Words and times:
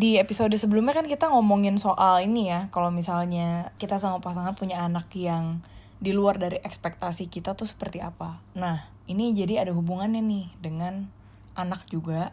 di 0.00 0.16
episode 0.16 0.56
sebelumnya 0.56 0.96
kan 0.96 1.04
kita 1.04 1.28
ngomongin 1.28 1.76
soal 1.76 2.24
ini 2.24 2.48
ya, 2.48 2.72
kalau 2.72 2.88
misalnya 2.88 3.68
kita 3.76 4.00
sama 4.00 4.24
pasangan 4.24 4.56
punya 4.56 4.80
anak 4.80 5.12
yang 5.12 5.60
di 6.00 6.16
luar 6.16 6.40
dari 6.40 6.56
ekspektasi 6.56 7.28
kita 7.28 7.52
tuh 7.52 7.68
seperti 7.68 8.00
apa. 8.00 8.40
Nah, 8.56 8.88
ini 9.04 9.36
jadi 9.36 9.60
ada 9.60 9.76
hubungannya 9.76 10.24
nih 10.24 10.48
dengan 10.56 11.12
anak 11.52 11.84
juga 11.92 12.32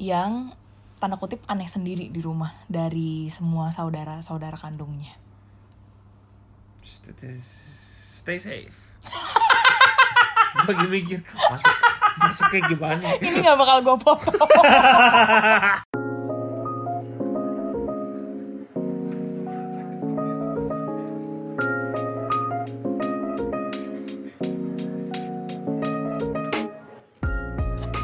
yang 0.00 0.56
tanda 0.96 1.20
kutip 1.20 1.44
aneh 1.44 1.68
sendiri 1.68 2.08
di 2.08 2.24
rumah 2.24 2.56
dari 2.64 3.28
semua 3.28 3.68
saudara-saudara 3.68 4.56
kandungnya. 4.56 5.12
Stay 6.80 8.40
safe. 8.40 8.72
gue 10.56 10.72
lagi 10.72 10.88
mikir 10.88 11.20
masuk 11.52 11.74
masuknya 12.16 12.60
gimana? 12.72 13.04
Ini 13.20 13.36
nggak 13.44 13.58
bakal 13.60 13.76
gue 13.84 13.96
potong. 14.00 14.48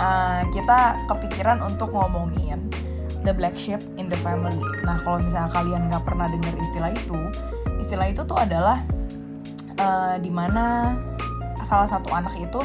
Uh, 0.02 0.42
kita 0.51 0.98
kepikiran 1.06 1.62
untuk 1.62 1.95
ngomongin 1.95 2.59
the 3.23 3.30
black 3.30 3.55
sheep 3.55 3.79
in 3.95 4.11
the 4.11 4.19
family. 4.19 4.59
Nah, 4.83 4.98
kalau 5.06 5.23
misalnya 5.23 5.47
kalian 5.55 5.87
nggak 5.87 6.02
pernah 6.02 6.27
dengar 6.27 6.59
istilah 6.59 6.91
itu, 6.91 7.19
istilah 7.78 8.11
itu 8.11 8.27
tuh 8.27 8.34
adalah 8.34 8.83
uh, 9.78 10.19
di 10.19 10.27
mana 10.27 10.98
salah 11.62 11.87
satu 11.87 12.11
anak 12.11 12.34
itu 12.34 12.59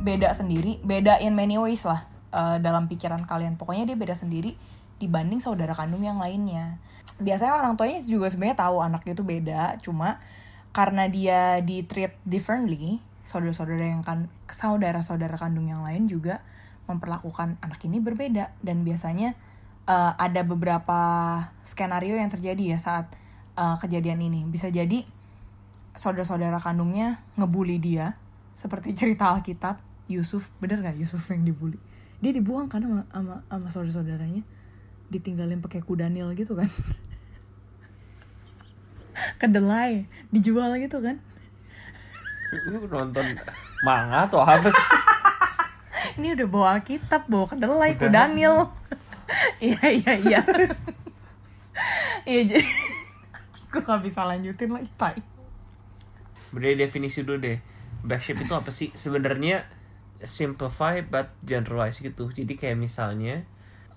beda 0.00 0.32
sendiri, 0.32 0.80
beda 0.80 1.20
in 1.20 1.36
many 1.36 1.60
ways 1.60 1.84
lah 1.84 2.08
uh, 2.32 2.56
dalam 2.56 2.88
pikiran 2.88 3.28
kalian. 3.28 3.60
Pokoknya 3.60 3.92
dia 3.92 3.96
beda 4.00 4.16
sendiri 4.16 4.56
dibanding 4.96 5.44
saudara 5.44 5.76
kandung 5.76 6.08
yang 6.08 6.16
lainnya. 6.16 6.80
Biasanya 7.20 7.52
orang 7.52 7.76
tuanya 7.76 8.00
juga 8.00 8.32
sebenarnya 8.32 8.64
tahu 8.64 8.80
anaknya 8.80 9.12
itu 9.12 9.24
beda, 9.28 9.62
cuma 9.84 10.16
karena 10.72 11.04
dia 11.04 11.60
di 11.60 11.84
treat 11.84 12.16
differently, 12.24 13.04
saudara-saudara 13.26 13.82
yang 13.82 14.06
kan 14.06 14.30
saudara-saudara 14.46 15.34
kandung 15.34 15.66
yang 15.66 15.82
lain 15.82 16.06
juga 16.06 16.46
memperlakukan 16.86 17.58
anak 17.58 17.82
ini 17.82 17.98
berbeda 17.98 18.54
dan 18.62 18.86
biasanya 18.86 19.34
uh, 19.90 20.14
ada 20.14 20.46
beberapa 20.46 20.98
skenario 21.66 22.14
yang 22.14 22.30
terjadi 22.30 22.74
ya 22.74 22.78
saat 22.78 23.10
uh, 23.58 23.74
kejadian 23.82 24.22
ini. 24.22 24.46
Bisa 24.46 24.70
jadi 24.70 25.02
saudara-saudara 25.98 26.62
kandungnya 26.62 27.18
ngebully 27.34 27.82
dia, 27.82 28.14
seperti 28.54 28.94
cerita 28.94 29.34
Alkitab, 29.34 29.82
Yusuf, 30.06 30.46
bener 30.62 30.78
gak 30.84 31.00
Yusuf 31.00 31.26
yang 31.32 31.42
dibully? 31.42 31.80
Dia 32.22 32.30
dibuang 32.30 32.70
kan 32.70 32.84
sama, 32.84 33.02
sama, 33.10 33.42
sama 33.50 33.68
saudara-saudaranya, 33.72 34.46
ditinggalin 35.10 35.58
pakai 35.58 35.82
kuda 35.82 36.06
nil 36.06 36.30
gitu 36.38 36.54
kan. 36.54 36.70
Kedelai, 39.40 40.06
dijual 40.30 40.70
gitu 40.78 41.02
kan. 41.02 41.18
Lu 42.70 42.86
nonton 42.86 43.26
manga 43.82 44.26
atau 44.26 44.42
apa 44.42 44.70
sih? 44.70 44.86
Ini 46.20 46.38
udah 46.38 46.46
bawa 46.48 46.66
Alkitab, 46.78 47.26
bawa 47.26 47.46
kedelai, 47.50 47.98
kuda 47.98 48.30
nil. 48.32 48.70
iya 49.64 49.86
iya 49.90 50.12
iya. 50.22 50.40
Iya 52.26 52.42
jadi 52.42 52.70
gue 53.70 53.80
gak 53.84 54.02
bisa 54.02 54.26
lanjutin 54.26 54.72
lagi 54.72 54.90
pak 54.98 55.20
Beri 56.50 56.74
definisi 56.74 57.22
dulu 57.22 57.38
deh. 57.38 57.58
Black 58.02 58.24
sheep 58.24 58.42
itu 58.42 58.50
apa 58.50 58.72
sih? 58.74 58.90
Sebenarnya 58.96 59.62
simplify 60.24 61.04
but 61.04 61.36
generalize 61.44 62.00
gitu. 62.00 62.32
Jadi 62.32 62.56
kayak 62.58 62.80
misalnya 62.80 63.44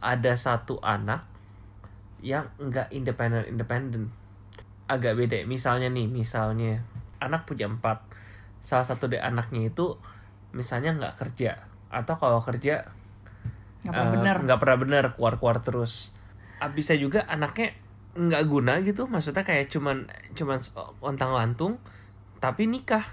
ada 0.04 0.36
satu 0.36 0.78
anak 0.84 1.26
yang 2.20 2.52
nggak 2.60 2.92
independen 2.92 3.48
independen 3.48 4.04
agak 4.86 5.16
beda. 5.16 5.42
Misalnya 5.48 5.88
nih 5.90 6.06
misalnya 6.12 6.84
anak 7.24 7.48
punya 7.48 7.66
empat 7.72 8.04
salah 8.60 8.86
satu 8.86 9.08
dari 9.08 9.24
anaknya 9.24 9.72
itu 9.72 9.96
misalnya 10.52 10.96
nggak 10.98 11.16
kerja 11.16 11.60
atau 11.90 12.16
kalau 12.18 12.42
kerja 12.42 12.86
nggak 13.80 13.96
pernah 13.96 14.36
uh, 14.36 14.60
pernah 14.60 14.78
benar 14.78 15.04
keluar 15.16 15.40
keluar 15.40 15.58
terus. 15.64 16.12
Ah, 16.60 16.68
bisa 16.68 16.92
juga 17.00 17.24
anaknya 17.32 17.72
nggak 18.20 18.44
guna 18.50 18.84
gitu 18.84 19.08
maksudnya 19.08 19.48
kayak 19.48 19.72
cuman 19.72 20.10
cuman 20.36 20.60
ontang 21.00 21.32
lantung 21.32 21.80
tapi 22.44 22.68
nikah. 22.68 23.04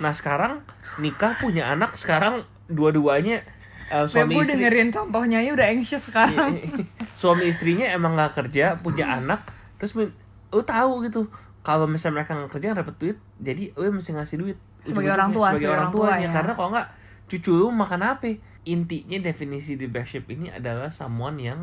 Nah 0.00 0.12
sekarang 0.16 0.64
nikah 1.00 1.36
punya 1.36 1.68
anak 1.68 1.96
sekarang 2.00 2.48
dua-duanya 2.68 3.44
uh, 3.92 4.08
suami 4.08 4.40
istri 4.40 4.56
dengerin 4.56 4.88
contohnya 4.88 5.44
ya 5.44 5.52
udah 5.52 5.66
anxious 5.68 6.08
sekarang. 6.08 6.56
Iya, 6.56 6.64
iya. 6.64 6.84
suami 7.12 7.44
istrinya 7.52 7.86
emang 7.92 8.16
nggak 8.16 8.32
kerja 8.36 8.80
punya 8.80 9.20
anak 9.20 9.44
terus 9.76 9.92
lu 9.94 10.62
tahu 10.64 11.04
gitu 11.04 11.28
kalau 11.60 11.84
misalnya 11.84 12.22
mereka 12.22 12.32
nggak 12.38 12.52
kerja 12.56 12.68
dapat 12.72 12.94
duit 12.96 13.18
jadi 13.36 13.76
lu 13.76 13.92
mesti 13.92 14.16
ngasih 14.16 14.36
duit 14.40 14.58
sebagai 14.82 15.12
orang 15.14 15.30
tua 15.30 15.52
sebagai, 15.52 15.66
sebagai 15.66 15.78
orang, 15.78 15.92
tuanya. 15.92 16.28
ya. 16.28 16.30
karena 16.32 16.52
kalau 16.54 16.68
nggak 16.74 16.88
cucu 17.28 17.50
lu 17.52 17.66
makan 17.70 18.00
apa? 18.04 18.30
Intinya 18.68 19.18
definisi 19.20 19.76
di 19.76 19.86
black 19.88 20.08
sheep 20.08 20.26
ini 20.32 20.48
adalah 20.52 20.88
someone 20.88 21.36
yang 21.40 21.60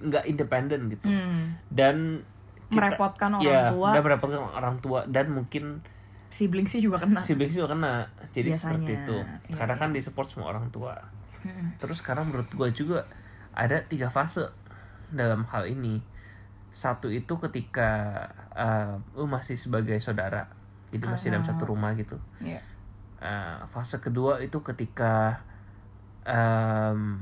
nggak 0.00 0.24
independen 0.26 0.88
gitu. 0.88 1.08
Hmm. 1.12 1.60
dan 1.68 2.24
kita, 2.70 2.78
merepotkan 2.78 3.30
orang 3.36 3.50
ya, 3.50 3.66
tua. 3.68 3.88
dan 3.92 4.02
merepotkan 4.06 4.40
orang 4.54 4.76
tua 4.78 5.00
dan 5.10 5.26
mungkin 5.34 5.82
sibling 6.30 6.64
sih 6.70 6.78
juga 6.78 7.02
kena. 7.02 7.18
Sibling 7.18 7.50
sih 7.50 7.58
juga 7.58 7.74
kena. 7.74 8.06
Jadi 8.30 8.54
Biasanya, 8.54 8.78
seperti 8.78 8.92
itu. 8.94 9.18
Ya, 9.50 9.54
karena 9.58 9.74
kan 9.74 9.90
di 9.90 10.00
support 10.00 10.30
semua 10.30 10.54
orang 10.54 10.70
tua. 10.70 10.94
Hmm. 11.40 11.72
terus 11.80 12.04
sekarang 12.04 12.28
menurut 12.28 12.52
gue 12.52 12.68
juga 12.76 13.08
ada 13.56 13.80
tiga 13.80 14.12
fase 14.12 14.46
dalam 15.10 15.48
hal 15.50 15.66
ini. 15.66 15.98
Satu 16.70 17.10
itu 17.10 17.40
ketika 17.42 18.22
uh, 18.54 19.00
lu 19.18 19.26
masih 19.26 19.58
sebagai 19.58 19.98
saudara 19.98 20.46
jadi 20.90 21.06
masih 21.06 21.30
dalam 21.30 21.46
satu 21.46 21.70
rumah 21.70 21.94
gitu. 21.94 22.18
Yeah 22.42 22.62
uh, 23.20 23.64
fase 23.68 24.00
kedua 24.00 24.40
itu 24.40 24.58
ketika 24.64 25.44
um, 26.24 27.20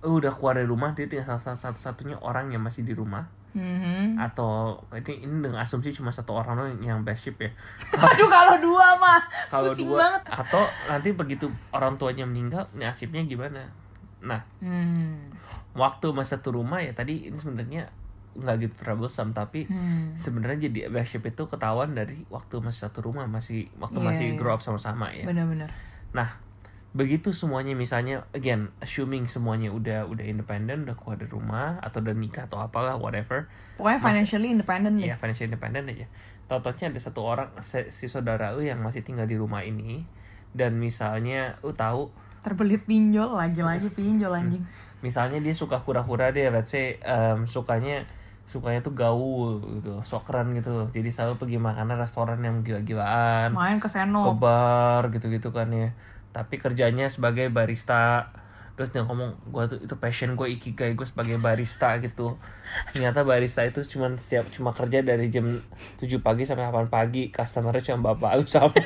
udah 0.00 0.32
keluar 0.32 0.56
dari 0.56 0.68
rumah 0.68 0.96
dia 0.96 1.06
tinggal 1.06 1.36
salah 1.36 1.56
satu 1.56 1.76
satunya 1.76 2.16
orang 2.24 2.50
yang 2.50 2.64
masih 2.64 2.82
di 2.82 2.96
rumah. 2.96 3.28
Mm-hmm. 3.50 4.14
atau 4.14 4.78
ini 4.94 5.26
ini 5.26 5.42
dengan 5.42 5.66
asumsi 5.66 5.90
cuma 5.90 6.14
satu 6.14 6.38
orang 6.38 6.54
doang 6.54 6.70
yang 6.86 7.02
best 7.02 7.26
ship 7.26 7.34
ya. 7.42 7.50
Aduh 8.14 8.30
kalau 8.30 8.62
dua 8.62 8.94
mah. 8.94 9.18
Kalau 9.50 9.74
dua. 9.74 9.98
banget. 9.98 10.22
atau 10.30 10.62
nanti 10.86 11.10
begitu 11.10 11.50
orang 11.74 11.98
tuanya 11.98 12.22
meninggal 12.30 12.70
nasibnya 12.78 13.26
gimana? 13.26 13.66
Nah 14.22 14.38
hmm. 14.62 15.34
waktu 15.74 16.14
masa 16.14 16.38
satu 16.38 16.62
rumah 16.62 16.78
ya 16.78 16.94
tadi 16.94 17.26
ini 17.26 17.34
sebenarnya 17.34 17.90
nggak 18.40 18.56
gitu 18.66 18.74
troublesome 18.80 19.36
tapi 19.36 19.68
hmm. 19.68 20.16
sebenarnya 20.16 20.68
jadi 20.68 20.88
ship 21.04 21.24
itu 21.24 21.46
ketahuan 21.46 21.92
dari 21.92 22.24
waktu 22.32 22.58
masih 22.58 22.88
satu 22.88 23.04
rumah 23.04 23.28
masih 23.28 23.68
waktu 23.76 24.00
yeah, 24.00 24.08
masih 24.08 24.26
yeah. 24.32 24.38
grow 24.40 24.52
up 24.56 24.62
sama-sama 24.64 25.12
ya. 25.12 25.28
Benar-benar. 25.28 25.70
Nah 26.16 26.50
begitu 26.90 27.30
semuanya 27.30 27.78
misalnya 27.78 28.26
again 28.34 28.74
assuming 28.82 29.30
semuanya 29.30 29.70
udah 29.70 30.10
udah 30.10 30.26
independen 30.26 30.82
udah 30.90 30.98
keluar 30.98 31.22
dari 31.22 31.30
rumah 31.30 31.78
atau 31.86 32.02
udah 32.02 32.14
nikah 32.18 32.50
atau 32.50 32.58
apalah 32.58 32.98
whatever. 32.98 33.46
Pokoknya 33.78 34.00
financially 34.02 34.50
independent 34.50 34.98
ya 34.98 35.14
financially 35.14 35.54
independent 35.54 35.86
aja. 35.86 36.06
Tau-taunya 36.50 36.90
ada 36.90 36.98
satu 36.98 37.22
orang 37.22 37.54
si 37.62 38.10
saudara 38.10 38.50
lu 38.58 38.66
yang 38.66 38.82
masih 38.82 39.06
tinggal 39.06 39.30
di 39.30 39.38
rumah 39.38 39.62
ini 39.62 40.02
dan 40.50 40.82
misalnya 40.82 41.62
lu 41.62 41.70
tahu 41.70 42.10
terbelit 42.42 42.82
pinjol 42.88 43.38
lagi-lagi 43.38 43.86
pinjol 43.92 44.34
anjing. 44.34 44.64
Misalnya 45.04 45.38
dia 45.38 45.54
suka 45.54 45.78
kura-kura 45.86 46.34
deh 46.34 46.50
let's 46.50 46.74
say 46.74 46.98
um, 47.06 47.46
sukanya 47.46 48.02
sukanya 48.50 48.82
tuh 48.82 48.98
gaul 48.98 49.62
gitu 49.78 50.02
sok 50.02 50.26
keren 50.26 50.50
gitu. 50.58 50.90
Jadi 50.90 51.14
selalu 51.14 51.38
pergi 51.38 51.58
makanan 51.62 51.94
restoran 52.02 52.42
yang 52.42 52.66
gila-gilaan 52.66 53.54
main 53.54 53.78
ke 53.78 53.86
seno 53.86 54.26
ke 54.26 54.34
bar 54.42 55.06
gitu-gitu 55.14 55.54
kan 55.54 55.70
ya. 55.70 55.94
Tapi 56.34 56.58
kerjanya 56.58 57.06
sebagai 57.06 57.46
barista. 57.54 58.34
Terus 58.74 58.90
dia 58.90 59.06
ngomong 59.06 59.38
gue 59.54 59.64
tuh 59.70 59.78
itu 59.86 59.94
passion 60.00 60.34
gue 60.34 60.50
ikigai 60.50 60.98
gue 60.98 61.06
sebagai 61.06 61.38
barista 61.38 61.94
gitu. 62.02 62.42
Ternyata 62.90 63.22
barista 63.22 63.62
itu 63.62 63.86
cuma 63.86 64.10
setiap 64.18 64.50
cuma 64.50 64.74
kerja 64.74 64.98
dari 65.06 65.30
jam 65.30 65.46
7 66.02 66.10
pagi 66.18 66.42
sampai 66.42 66.66
8 66.66 66.90
pagi. 66.90 67.30
Customernya 67.30 67.94
cuma 67.94 68.12
bapak 68.12 68.42
lu 68.42 68.44
sama. 68.50 68.74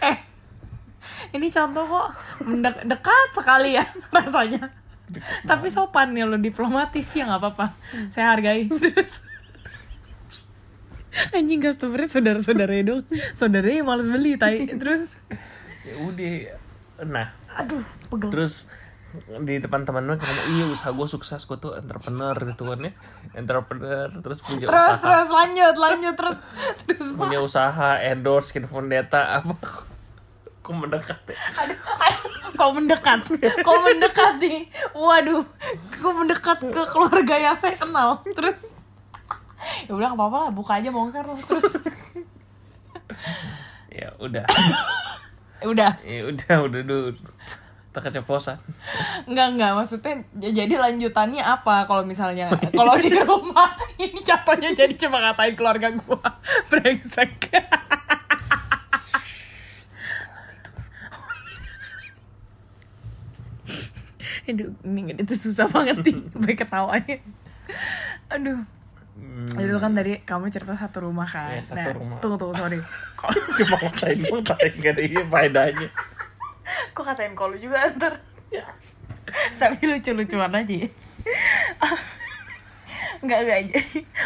Eh 0.00 0.16
ini 1.36 1.46
contoh 1.52 1.84
kok 1.86 2.08
dekat 2.88 3.28
sekali 3.36 3.76
ya 3.76 3.84
rasanya 4.16 4.79
tapi 5.44 5.66
sopan 5.68 6.14
ya 6.14 6.24
lo 6.26 6.38
diplomatis 6.38 7.06
ya 7.16 7.26
nggak 7.26 7.40
apa-apa. 7.40 7.66
Saya 8.12 8.34
hargai. 8.34 8.70
Terus 8.70 9.26
anjing 11.36 11.58
customernya 11.58 12.08
saudara-saudara 12.08 12.74
dong. 12.86 13.02
Saudaranya 13.34 13.82
yang 13.82 13.88
males 13.90 14.06
beli 14.06 14.38
tai. 14.38 14.70
Terus? 14.70 15.18
Ya 15.82 15.94
udah 15.98 16.34
nah. 17.06 17.28
Aduh 17.58 17.82
pegel 18.08 18.30
terus 18.30 18.70
di 19.42 19.58
depan 19.58 19.82
teman 19.82 20.06
teman 20.06 20.22
ngomong 20.22 20.46
iya 20.54 20.70
usaha 20.70 20.94
gue 20.94 21.06
sukses 21.10 21.42
gue 21.42 21.58
tuh 21.58 21.74
entrepreneur 21.74 22.36
gitu 22.46 22.62
kan 22.62 22.78
ya. 22.86 22.92
Entrepreneur 23.34 24.06
terus 24.22 24.38
punya 24.38 24.70
terus, 24.70 24.78
usaha. 24.78 25.02
terus 25.02 25.28
lanjut 25.34 25.74
lanjut 25.74 26.14
terus. 26.14 26.38
Terus 26.86 27.08
punya 27.18 27.38
usaha 27.42 27.98
endorse 27.98 28.54
skin 28.54 28.70
data 28.86 29.42
apa 29.42 29.89
kok 30.60 30.76
mendekat 30.76 31.18
ya? 31.24 31.38
aduh, 31.56 31.78
aduh, 31.80 32.52
kau 32.54 32.70
mendekat. 32.76 33.20
Kau 33.64 33.78
mendekat 33.80 34.34
nih. 34.40 34.68
Waduh 34.92 35.44
kau 36.00 36.12
mendekat 36.16 36.58
ke 36.68 36.82
keluarga 36.88 37.34
yang 37.36 37.56
saya 37.60 37.76
kenal. 37.76 38.20
Terus 38.32 38.68
ya 39.84 39.92
udah 39.92 40.16
apa-apa 40.16 40.36
lah 40.48 40.50
buka 40.52 40.80
aja 40.80 40.88
bongkar 40.88 41.24
lah 41.24 41.36
terus. 41.44 41.76
Ya 43.92 44.08
udah. 44.16 44.46
Udah. 45.60 45.92
Ya 46.00 46.24
udah 46.24 46.54
udah 46.64 46.80
dulu. 46.80 47.12
Tak 47.90 48.06
keceplosan. 48.06 48.54
Enggak, 49.26 49.46
enggak. 49.50 49.72
Maksudnya 49.74 50.14
jadi 50.38 50.74
lanjutannya 50.78 51.42
apa? 51.42 51.90
Kalau 51.90 52.06
misalnya 52.06 52.48
kalau 52.70 52.94
di 52.96 53.10
rumah 53.18 53.74
ini 54.04 54.22
jatuhnya 54.22 54.72
jadi 54.72 54.94
cuma 54.94 55.18
ngatain 55.20 55.58
keluarga 55.58 55.90
gua. 55.92 56.22
Brengsek. 56.70 57.50
Aduh, 64.50 64.70
ini 64.82 65.14
itu 65.14 65.34
susah 65.38 65.70
banget 65.70 66.02
nih 66.02 66.16
baik 66.42 66.66
ketawanya. 66.66 67.16
Aduh. 68.34 68.60
Itu 69.54 69.76
kan 69.78 69.94
tadi 69.94 70.18
kamu 70.26 70.50
cerita 70.50 70.74
satu 70.74 71.06
rumah 71.06 71.28
kan. 71.28 71.54
Iya, 71.54 71.62
satu 71.62 72.02
rumah. 72.02 72.18
Tunggu 72.18 72.36
tunggu 72.36 72.54
sorry. 72.58 72.78
Kok 73.20 73.30
cuma 73.62 73.76
ngatain 73.84 74.16
ngatain 74.32 74.72
gak 74.80 74.92
ada 74.96 75.02
ini 75.04 75.20
faedahnya 75.28 75.88
kok 76.94 77.04
katain 77.06 77.34
kalau 77.34 77.56
juga 77.58 77.90
ntar 77.98 78.22
tapi 79.62 79.86
lucu-lucuan 79.86 80.50
aja 80.50 80.74
ya. 80.74 80.90
Enggak, 83.20 83.38
enggak 83.46 83.58
aja. 83.62 83.76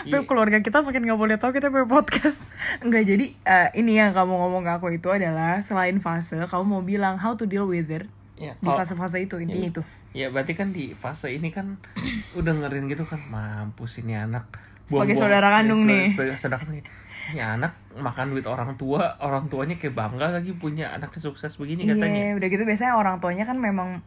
Pep, 0.06 0.22
keluarga 0.24 0.62
kita 0.64 0.80
makin 0.80 1.04
nggak 1.04 1.18
boleh 1.20 1.36
tahu 1.36 1.50
kita 1.52 1.68
punya 1.68 1.84
podcast. 1.84 2.48
Enggak, 2.80 3.04
jadi 3.04 3.26
eh, 3.44 3.68
ini 3.76 4.00
yang 4.00 4.16
kamu 4.16 4.32
ngomong 4.32 4.64
ke 4.64 4.72
aku 4.80 4.86
itu 4.96 5.10
adalah 5.12 5.60
selain 5.60 5.98
fase, 6.00 6.38
kamu 6.46 6.64
mau 6.64 6.80
bilang 6.80 7.20
how 7.20 7.36
to 7.36 7.44
deal 7.44 7.68
with 7.68 7.90
it. 7.90 8.06
Ya, 8.36 8.52
Di 8.54 8.66
fase-fase 8.66 9.18
itu, 9.20 9.38
intinya 9.38 9.68
itu. 9.70 9.82
ya 10.10 10.28
berarti 10.28 10.52
kan 10.52 10.70
di 10.70 10.90
fase 10.90 11.30
ini 11.30 11.48
kan 11.48 11.78
udah 12.38 12.52
ngerin 12.54 12.86
gitu 12.86 13.02
kan 13.02 13.18
mampus 13.28 13.98
ini 13.98 14.14
anak 14.14 14.46
Sebagai 14.84 15.16
Buang-buang- 15.16 15.16
saudara 15.16 15.48
kandung 15.50 15.82
ya, 15.82 15.90
nih. 15.90 16.06
sebagai 16.12 16.34
saudara 16.36 16.58
kandung 16.60 16.76
ini 17.24 17.40
anak 17.40 17.72
makan 17.94 18.26
duit 18.30 18.44
orang 18.44 18.74
tua 18.74 19.16
orang 19.18 19.48
tuanya 19.48 19.74
kayak 19.74 19.94
bangga 19.94 20.28
lagi 20.30 20.52
punya 20.52 20.92
anaknya 20.92 21.20
sukses 21.22 21.56
begini 21.56 21.82
Iya, 21.82 21.96
katanya 21.96 22.24
udah 22.36 22.48
gitu 22.48 22.62
biasanya 22.62 22.94
orang 22.94 23.16
tuanya 23.16 23.42
kan 23.42 23.56
memang 23.56 24.04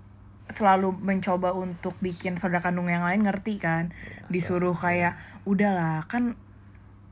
selalu 0.48 0.96
mencoba 0.96 1.52
untuk 1.52 1.98
bikin 1.98 2.36
saudara 2.36 2.62
kandung 2.62 2.88
yang 2.88 3.02
lain 3.02 3.20
ngerti 3.20 3.58
kan. 3.58 3.92
Disuruh 4.28 4.72
kayak 4.72 5.18
udahlah 5.44 6.06
kan 6.06 6.40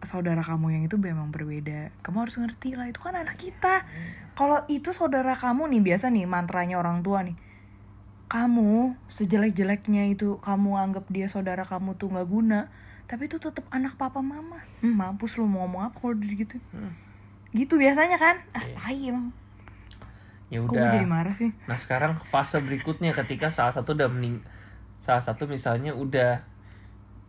saudara 0.06 0.42
kamu 0.42 0.78
yang 0.78 0.84
itu 0.86 0.96
memang 0.96 1.34
berbeda. 1.34 1.92
Kamu 2.06 2.26
harus 2.26 2.38
ngerti 2.38 2.78
lah 2.78 2.88
itu 2.88 3.02
kan 3.02 3.18
anak 3.18 3.38
kita. 3.38 3.84
Kalau 4.38 4.64
itu 4.72 4.94
saudara 4.94 5.34
kamu 5.34 5.68
nih 5.74 5.82
biasa 5.82 6.14
nih 6.14 6.26
mantranya 6.30 6.80
orang 6.80 7.02
tua 7.02 7.26
nih. 7.26 7.36
Kamu 8.26 8.98
sejelek-jeleknya 9.06 10.10
itu 10.10 10.42
kamu 10.42 10.78
anggap 10.78 11.06
dia 11.14 11.30
saudara 11.30 11.62
kamu 11.62 11.94
tuh 11.98 12.10
nggak 12.10 12.28
guna, 12.30 12.74
tapi 13.06 13.30
itu 13.30 13.38
tetap 13.38 13.66
anak 13.70 13.98
papa 14.00 14.22
mama. 14.22 14.66
Hmm, 14.82 14.98
mampus 14.98 15.38
lu 15.38 15.46
mau 15.46 15.66
ngomong 15.66 15.90
apa 15.90 15.98
kalau 16.02 16.18
gitu. 16.18 16.58
Gitu 17.54 17.74
biasanya 17.78 18.18
kan? 18.18 18.42
Ah, 18.56 18.66
tai 18.66 19.10
emang. 19.10 19.30
ya 20.50 20.62
Kok 20.62 20.74
gue 20.74 20.78
udah 20.78 20.94
jadi 20.94 21.10
marah 21.10 21.34
sih? 21.34 21.54
Nah 21.66 21.78
sekarang 21.78 22.18
fase 22.30 22.62
berikutnya 22.62 23.14
ketika 23.14 23.50
salah 23.50 23.74
satu 23.74 23.98
udah 23.98 24.10
mening 24.10 24.42
salah 25.06 25.22
satu 25.22 25.46
misalnya 25.46 25.94
udah 25.94 26.42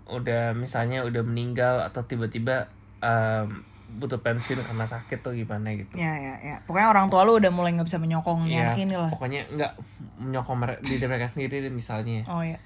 udah 0.07 0.55
misalnya 0.55 1.03
udah 1.03 1.23
meninggal 1.27 1.83
atau 1.83 2.03
tiba-tiba 2.07 2.71
em, 3.03 3.63
butuh 3.87 4.19
pensiun 4.19 4.59
karena 4.63 4.83
sakit 4.87 5.23
tuh 5.23 5.35
gimana 5.35 5.71
gitu. 5.75 5.95
Ya 5.95 6.15
ya 6.19 6.35
ya. 6.43 6.57
Pokoknya 6.67 6.91
orang 6.91 7.07
tua 7.07 7.23
lu 7.23 7.39
udah 7.39 7.51
mulai 7.55 7.75
nggak 7.75 7.87
bisa 7.87 7.99
menyokong 8.03 8.51
anak 8.51 8.79
ini 8.79 8.95
lah. 8.99 9.11
pokoknya 9.11 9.47
nggak 9.51 9.73
menyokong 10.19 10.59
mere- 10.59 10.83
diri 10.83 11.07
mereka 11.07 11.31
sendiri 11.31 11.63
deh 11.63 11.71
misalnya. 11.71 12.27
Oh 12.27 12.43
ya. 12.43 12.59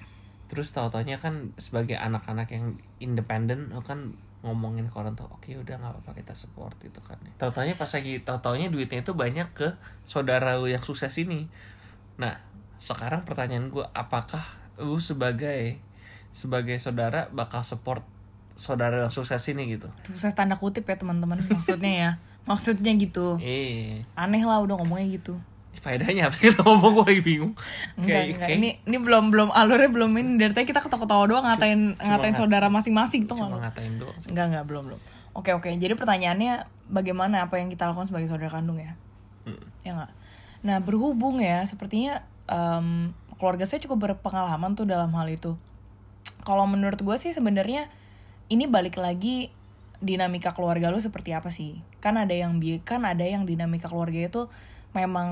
Terus 0.49 0.73
tahu-taunya 0.73 1.21
kan 1.21 1.53
sebagai 1.61 1.95
anak-anak 1.95 2.49
yang 2.51 2.75
independen 2.97 3.69
oh 3.71 3.81
kan 3.85 4.17
ngomongin 4.41 4.89
ke 4.89 4.97
orang 4.97 5.13
tua, 5.13 5.29
oke 5.29 5.53
udah 5.53 5.77
nggak 5.77 5.93
apa-apa 6.01 6.17
kita 6.17 6.33
support 6.33 6.73
itu 6.81 6.97
kan. 7.05 7.15
Tahu-taunya 7.37 7.77
pas 7.77 7.89
lagi 7.93 8.17
tahu-taunya 8.25 8.73
duitnya 8.73 9.05
itu 9.05 9.13
banyak 9.13 9.53
ke 9.53 9.77
saudara 10.09 10.57
lu 10.57 10.65
yang 10.65 10.81
sukses 10.81 11.13
ini. 11.21 11.45
Nah, 12.17 12.41
sekarang 12.81 13.21
pertanyaan 13.21 13.69
gue, 13.69 13.85
apakah 13.93 14.41
lu 14.81 14.97
sebagai 14.97 15.77
sebagai 16.31 16.77
saudara 16.77 17.27
bakal 17.29 17.61
support 17.61 18.03
saudara 18.53 18.99
yang 18.99 19.09
sukses 19.09 19.41
ini 19.47 19.71
gitu? 19.71 19.87
Sukses 20.03 20.31
tanda 20.31 20.55
kutip 20.55 20.83
ya 20.83 20.95
teman-teman. 20.95 21.39
Maksudnya 21.45 21.91
ya. 21.91 22.11
Maksudnya 22.49 22.91
gitu. 22.95 23.37
Eh, 23.37 24.01
Aneh 24.13 24.41
lah 24.41 24.59
udah 24.59 24.75
ngomongnya 24.75 25.07
gitu. 25.13 25.37
faedahnya 25.73 26.27
apa 26.27 26.37
kita 26.37 26.61
ngomong 26.61 26.93
gue 27.01 27.21
bingung. 27.21 27.57
Enggak, 27.95 28.05
Kayak- 28.05 28.27
enggak. 28.29 28.45
kayak 28.45 28.57
Ini 28.59 28.69
ini 28.85 28.97
belum 28.99 29.23
belum 29.29 29.49
alurnya 29.49 29.89
belum 29.89 30.11
ini 30.13 30.31
dari 30.35 30.51
tadi 30.51 30.67
kita 30.67 30.77
ketawa-ketawa 30.79 31.25
doang 31.25 31.41
ngatain 31.43 31.95
ngatain 31.95 32.21
ngat- 32.27 32.37
saudara 32.37 32.67
masing-masing 32.67 33.25
tuh 33.25 33.33
cuma 33.33 33.49
nggak? 33.49 33.61
ngatain 33.65 33.93
doang 33.97 34.13
sih. 34.15 34.29
Enggak 34.29 34.45
enggak 34.47 34.65
belum 34.67 34.83
belum. 34.85 34.99
Oke 35.33 35.49
oke. 35.51 35.71
Jadi 35.71 35.93
pertanyaannya 35.95 36.53
bagaimana 36.85 37.41
apa 37.41 37.57
yang 37.57 37.67
kita 37.67 37.87
lakukan 37.87 38.05
sebagai 38.05 38.27
saudara 38.27 38.51
kandung 38.51 38.77
ya? 38.77 38.93
Hmm. 39.41 39.57
Ya 39.81 39.91
enggak. 39.95 40.11
Nah 40.61 40.77
berhubung 40.77 41.41
ya 41.41 41.63
sepertinya 41.63 42.21
em, 42.45 43.09
keluarga 43.35 43.65
saya 43.65 43.81
cukup 43.81 43.97
berpengalaman 44.11 44.75
tuh 44.75 44.85
dalam 44.85 45.09
hal 45.11 45.25
itu. 45.25 45.57
Kalau 46.41 46.65
menurut 46.65 46.99
gue 47.01 47.17
sih 47.17 47.31
sebenarnya 47.31 47.87
ini 48.51 48.65
balik 48.67 48.97
lagi 48.97 49.53
dinamika 50.01 50.51
keluarga 50.51 50.89
lu 50.89 50.97
seperti 50.97 51.31
apa 51.31 51.53
sih? 51.53 51.79
Kan 52.01 52.17
ada 52.17 52.33
yang 52.33 52.57
bi 52.57 52.81
kan 52.81 53.05
ada 53.05 53.23
yang 53.23 53.45
dinamika 53.45 53.87
keluarga 53.87 54.17
itu 54.17 54.49
memang 54.91 55.29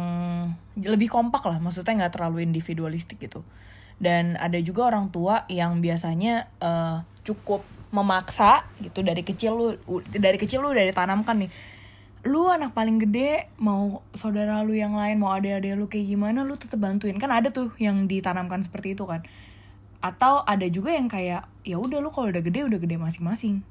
lebih 0.80 1.12
kompak 1.12 1.44
lah, 1.44 1.60
maksudnya 1.60 2.06
nggak 2.06 2.14
terlalu 2.16 2.48
individualistik 2.48 3.20
gitu. 3.20 3.44
Dan 4.00 4.40
ada 4.40 4.56
juga 4.64 4.88
orang 4.88 5.12
tua 5.12 5.44
yang 5.52 5.84
biasanya 5.84 6.48
eh, 6.64 6.98
cukup 7.28 7.62
memaksa 7.90 8.70
gitu 8.86 9.02
dari 9.02 9.26
kecil 9.26 9.58
lu 9.58 9.68
dari 10.14 10.38
kecil 10.38 10.62
lu 10.62 10.70
udah 10.74 10.86
ditanamkan 10.86 11.42
nih 11.42 11.52
lu 12.28 12.52
anak 12.52 12.76
paling 12.76 13.02
gede 13.02 13.50
mau 13.58 14.06
saudara 14.14 14.62
lu 14.62 14.78
yang 14.78 14.94
lain 14.94 15.18
mau 15.18 15.34
adik-adik 15.34 15.74
lu 15.74 15.90
kayak 15.90 16.06
gimana 16.06 16.46
lu 16.46 16.54
tetap 16.60 16.78
bantuin 16.78 17.18
kan 17.18 17.32
ada 17.34 17.50
tuh 17.50 17.74
yang 17.82 18.06
ditanamkan 18.06 18.62
seperti 18.62 18.94
itu 18.94 19.10
kan 19.10 19.26
atau 20.00 20.48
ada 20.48 20.64
juga 20.72 20.96
yang 20.96 21.12
kayak 21.12 21.44
ya 21.68 21.76
udah 21.76 22.00
lu 22.00 22.08
kalau 22.10 22.32
udah 22.32 22.40
gede 22.40 22.64
udah 22.64 22.80
gede 22.80 22.96
masing-masing. 22.96 23.62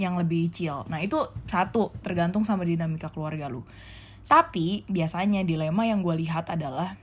Yang 0.00 0.14
lebih 0.24 0.42
chill. 0.48 0.78
Nah 0.88 1.00
itu 1.04 1.20
satu 1.44 1.92
tergantung 2.00 2.48
sama 2.48 2.64
dinamika 2.64 3.12
keluarga 3.12 3.52
lu. 3.52 3.64
Tapi 4.24 4.88
biasanya 4.88 5.44
dilema 5.44 5.84
yang 5.84 6.00
gue 6.00 6.16
lihat 6.24 6.48
adalah 6.48 6.96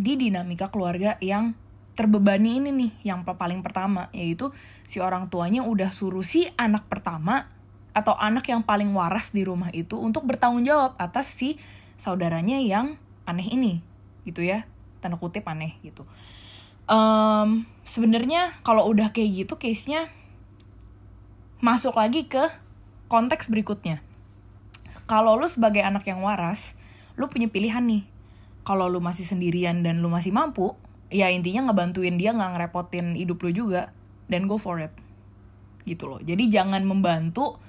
di 0.00 0.16
dinamika 0.16 0.72
keluarga 0.72 1.20
yang 1.20 1.52
terbebani 1.98 2.62
ini 2.62 2.70
nih 2.70 2.92
yang 3.12 3.26
pa- 3.26 3.34
paling 3.34 3.58
pertama 3.60 4.06
yaitu 4.14 4.54
si 4.86 5.02
orang 5.02 5.26
tuanya 5.26 5.66
udah 5.66 5.90
suruh 5.90 6.22
si 6.22 6.46
anak 6.54 6.86
pertama 6.86 7.50
atau 7.90 8.14
anak 8.14 8.46
yang 8.46 8.62
paling 8.62 8.94
waras 8.94 9.34
di 9.34 9.42
rumah 9.42 9.74
itu 9.74 9.98
untuk 9.98 10.22
bertanggung 10.22 10.62
jawab 10.62 10.94
atas 11.02 11.26
si 11.26 11.58
saudaranya 11.98 12.62
yang 12.62 12.96
aneh 13.26 13.50
ini 13.52 13.82
gitu 14.24 14.40
ya. 14.46 14.64
Tanda 15.02 15.20
kutip 15.20 15.44
aneh 15.44 15.76
gitu 15.84 16.08
Em, 16.88 17.68
sebenarnya 17.84 18.56
kalau 18.64 18.88
udah 18.88 19.12
kayak 19.12 19.44
gitu 19.44 19.60
case 19.60 19.92
nya 19.92 20.08
masuk 21.60 22.00
lagi 22.00 22.24
ke 22.24 22.48
konteks 23.12 23.52
berikutnya. 23.52 24.00
Kalau 25.04 25.36
lu 25.36 25.44
sebagai 25.44 25.84
anak 25.84 26.08
yang 26.08 26.24
waras 26.24 26.72
lu 27.20 27.28
punya 27.28 27.52
pilihan 27.52 27.84
nih. 27.84 28.08
Kalau 28.64 28.88
lu 28.88 29.04
masih 29.04 29.28
sendirian 29.28 29.84
dan 29.84 30.00
lu 30.00 30.08
masih 30.08 30.32
mampu 30.32 30.76
ya 31.08 31.32
intinya 31.32 31.68
ngebantuin 31.68 32.20
dia 32.20 32.36
nggak 32.36 32.56
ngerepotin 32.56 33.16
hidup 33.16 33.40
lu 33.44 33.50
juga 33.52 33.92
dan 34.32 34.48
go 34.48 34.56
for 34.56 34.80
it. 34.80 34.92
Gitu 35.84 36.08
loh. 36.08 36.20
Jadi 36.24 36.48
jangan 36.48 36.84
membantu 36.88 37.60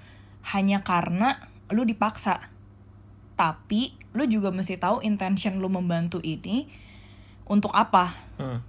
hanya 0.56 0.80
karena 0.84 1.52
lu 1.72 1.84
dipaksa. 1.84 2.52
Tapi 3.36 3.96
lu 4.16 4.24
juga 4.28 4.52
mesti 4.52 4.80
tahu 4.80 5.04
intention 5.04 5.60
lu 5.60 5.68
membantu 5.68 6.24
ini 6.24 6.68
untuk 7.48 7.72
apa? 7.76 8.16
Hmm. 8.40 8.60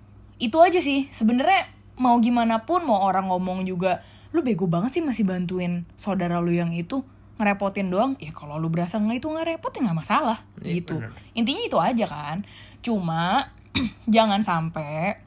Itu 0.40 0.56
aja 0.59 0.80
sih. 0.80 1.06
Sebenarnya 1.12 1.68
mau 2.00 2.16
gimana 2.18 2.64
pun 2.64 2.82
mau 2.88 3.04
orang 3.04 3.28
ngomong 3.28 3.68
juga 3.68 4.00
lu 4.32 4.40
bego 4.40 4.64
banget 4.64 4.99
sih 4.99 5.02
masih 5.04 5.28
bantuin 5.28 5.85
saudara 6.00 6.40
lu 6.40 6.50
yang 6.50 6.73
itu 6.73 7.04
ngerepotin 7.37 7.92
doang. 7.92 8.16
Ya 8.16 8.32
kalau 8.32 8.56
lu 8.56 8.73
berasa 8.73 8.97
nggak 8.97 9.20
itu 9.20 9.28
nggak 9.28 9.47
repot 9.56 9.70
ya 9.76 9.80
nggak 9.85 9.99
masalah. 10.00 10.38
Iya, 10.64 10.80
gitu. 10.80 10.97
bener. 10.99 11.12
intinya 11.37 11.62
itu 11.68 11.78
aja 11.78 12.04
kan. 12.09 12.37
Cuma 12.80 13.52
jangan 14.16 14.40
sampai 14.40 15.20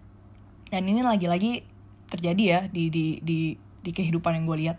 dan 0.73 0.83
ini 0.89 1.05
lagi-lagi 1.05 1.61
terjadi 2.09 2.43
ya 2.43 2.59
di 2.69 2.89
di 2.89 3.21
di 3.21 3.53
di 3.57 3.91
kehidupan 3.93 4.41
yang 4.41 4.45
gue 4.49 4.57
lihat. 4.65 4.77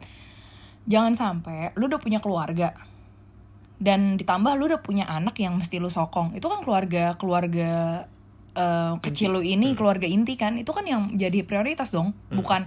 Jangan 0.85 1.15
sampai 1.17 1.73
lu 1.79 1.87
udah 1.87 2.03
punya 2.03 2.19
keluarga 2.19 2.75
dan 3.79 4.17
ditambah 4.19 4.55
lu 4.59 4.71
udah 4.71 4.83
punya 4.83 5.07
anak 5.07 5.39
yang 5.39 5.55
mesti 5.59 5.79
lu 5.79 5.91
sokong. 5.91 6.35
Itu 6.35 6.51
kan 6.51 6.67
keluarga 6.67 7.15
keluarga 7.19 8.05
eh, 8.55 8.93
kecil 9.03 9.35
lu 9.35 9.43
ini 9.43 9.75
keluarga 9.75 10.07
inti 10.07 10.35
kan 10.35 10.55
itu 10.55 10.71
kan 10.71 10.87
yang 10.87 11.15
jadi 11.15 11.43
prioritas 11.43 11.91
dong. 11.91 12.15
Bukan 12.31 12.67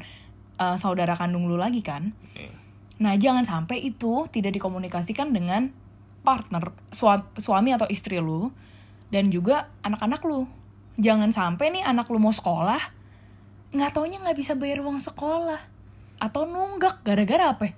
eh, 0.57 0.75
saudara 0.77 1.15
kandung 1.15 1.47
lu 1.47 1.55
lagi 1.55 1.79
kan. 1.81 2.11
Oke. 2.31 2.53
nah 2.97 3.13
jangan 3.13 3.45
sampai 3.45 3.77
itu 3.85 4.25
tidak 4.33 4.57
dikomunikasikan 4.57 5.29
dengan 5.29 5.69
partner 6.25 6.73
sua- 6.89 7.29
suami 7.37 7.69
atau 7.69 7.85
istri 7.87 8.17
lu 8.17 8.49
dan 9.13 9.29
juga 9.29 9.69
anak-anak 9.85 10.21
lu. 10.25 10.49
Jangan 10.97 11.29
sampai 11.29 11.69
nih 11.71 11.85
anak 11.85 12.09
lu 12.09 12.17
mau 12.17 12.33
sekolah 12.33 12.97
nggak 13.67 13.91
taunya 13.93 14.17
nggak 14.23 14.37
bisa 14.39 14.57
bayar 14.57 14.81
uang 14.81 14.97
sekolah 14.97 15.59
atau 16.17 16.49
nunggak 16.49 17.05
gara-gara 17.05 17.53
apa? 17.53 17.69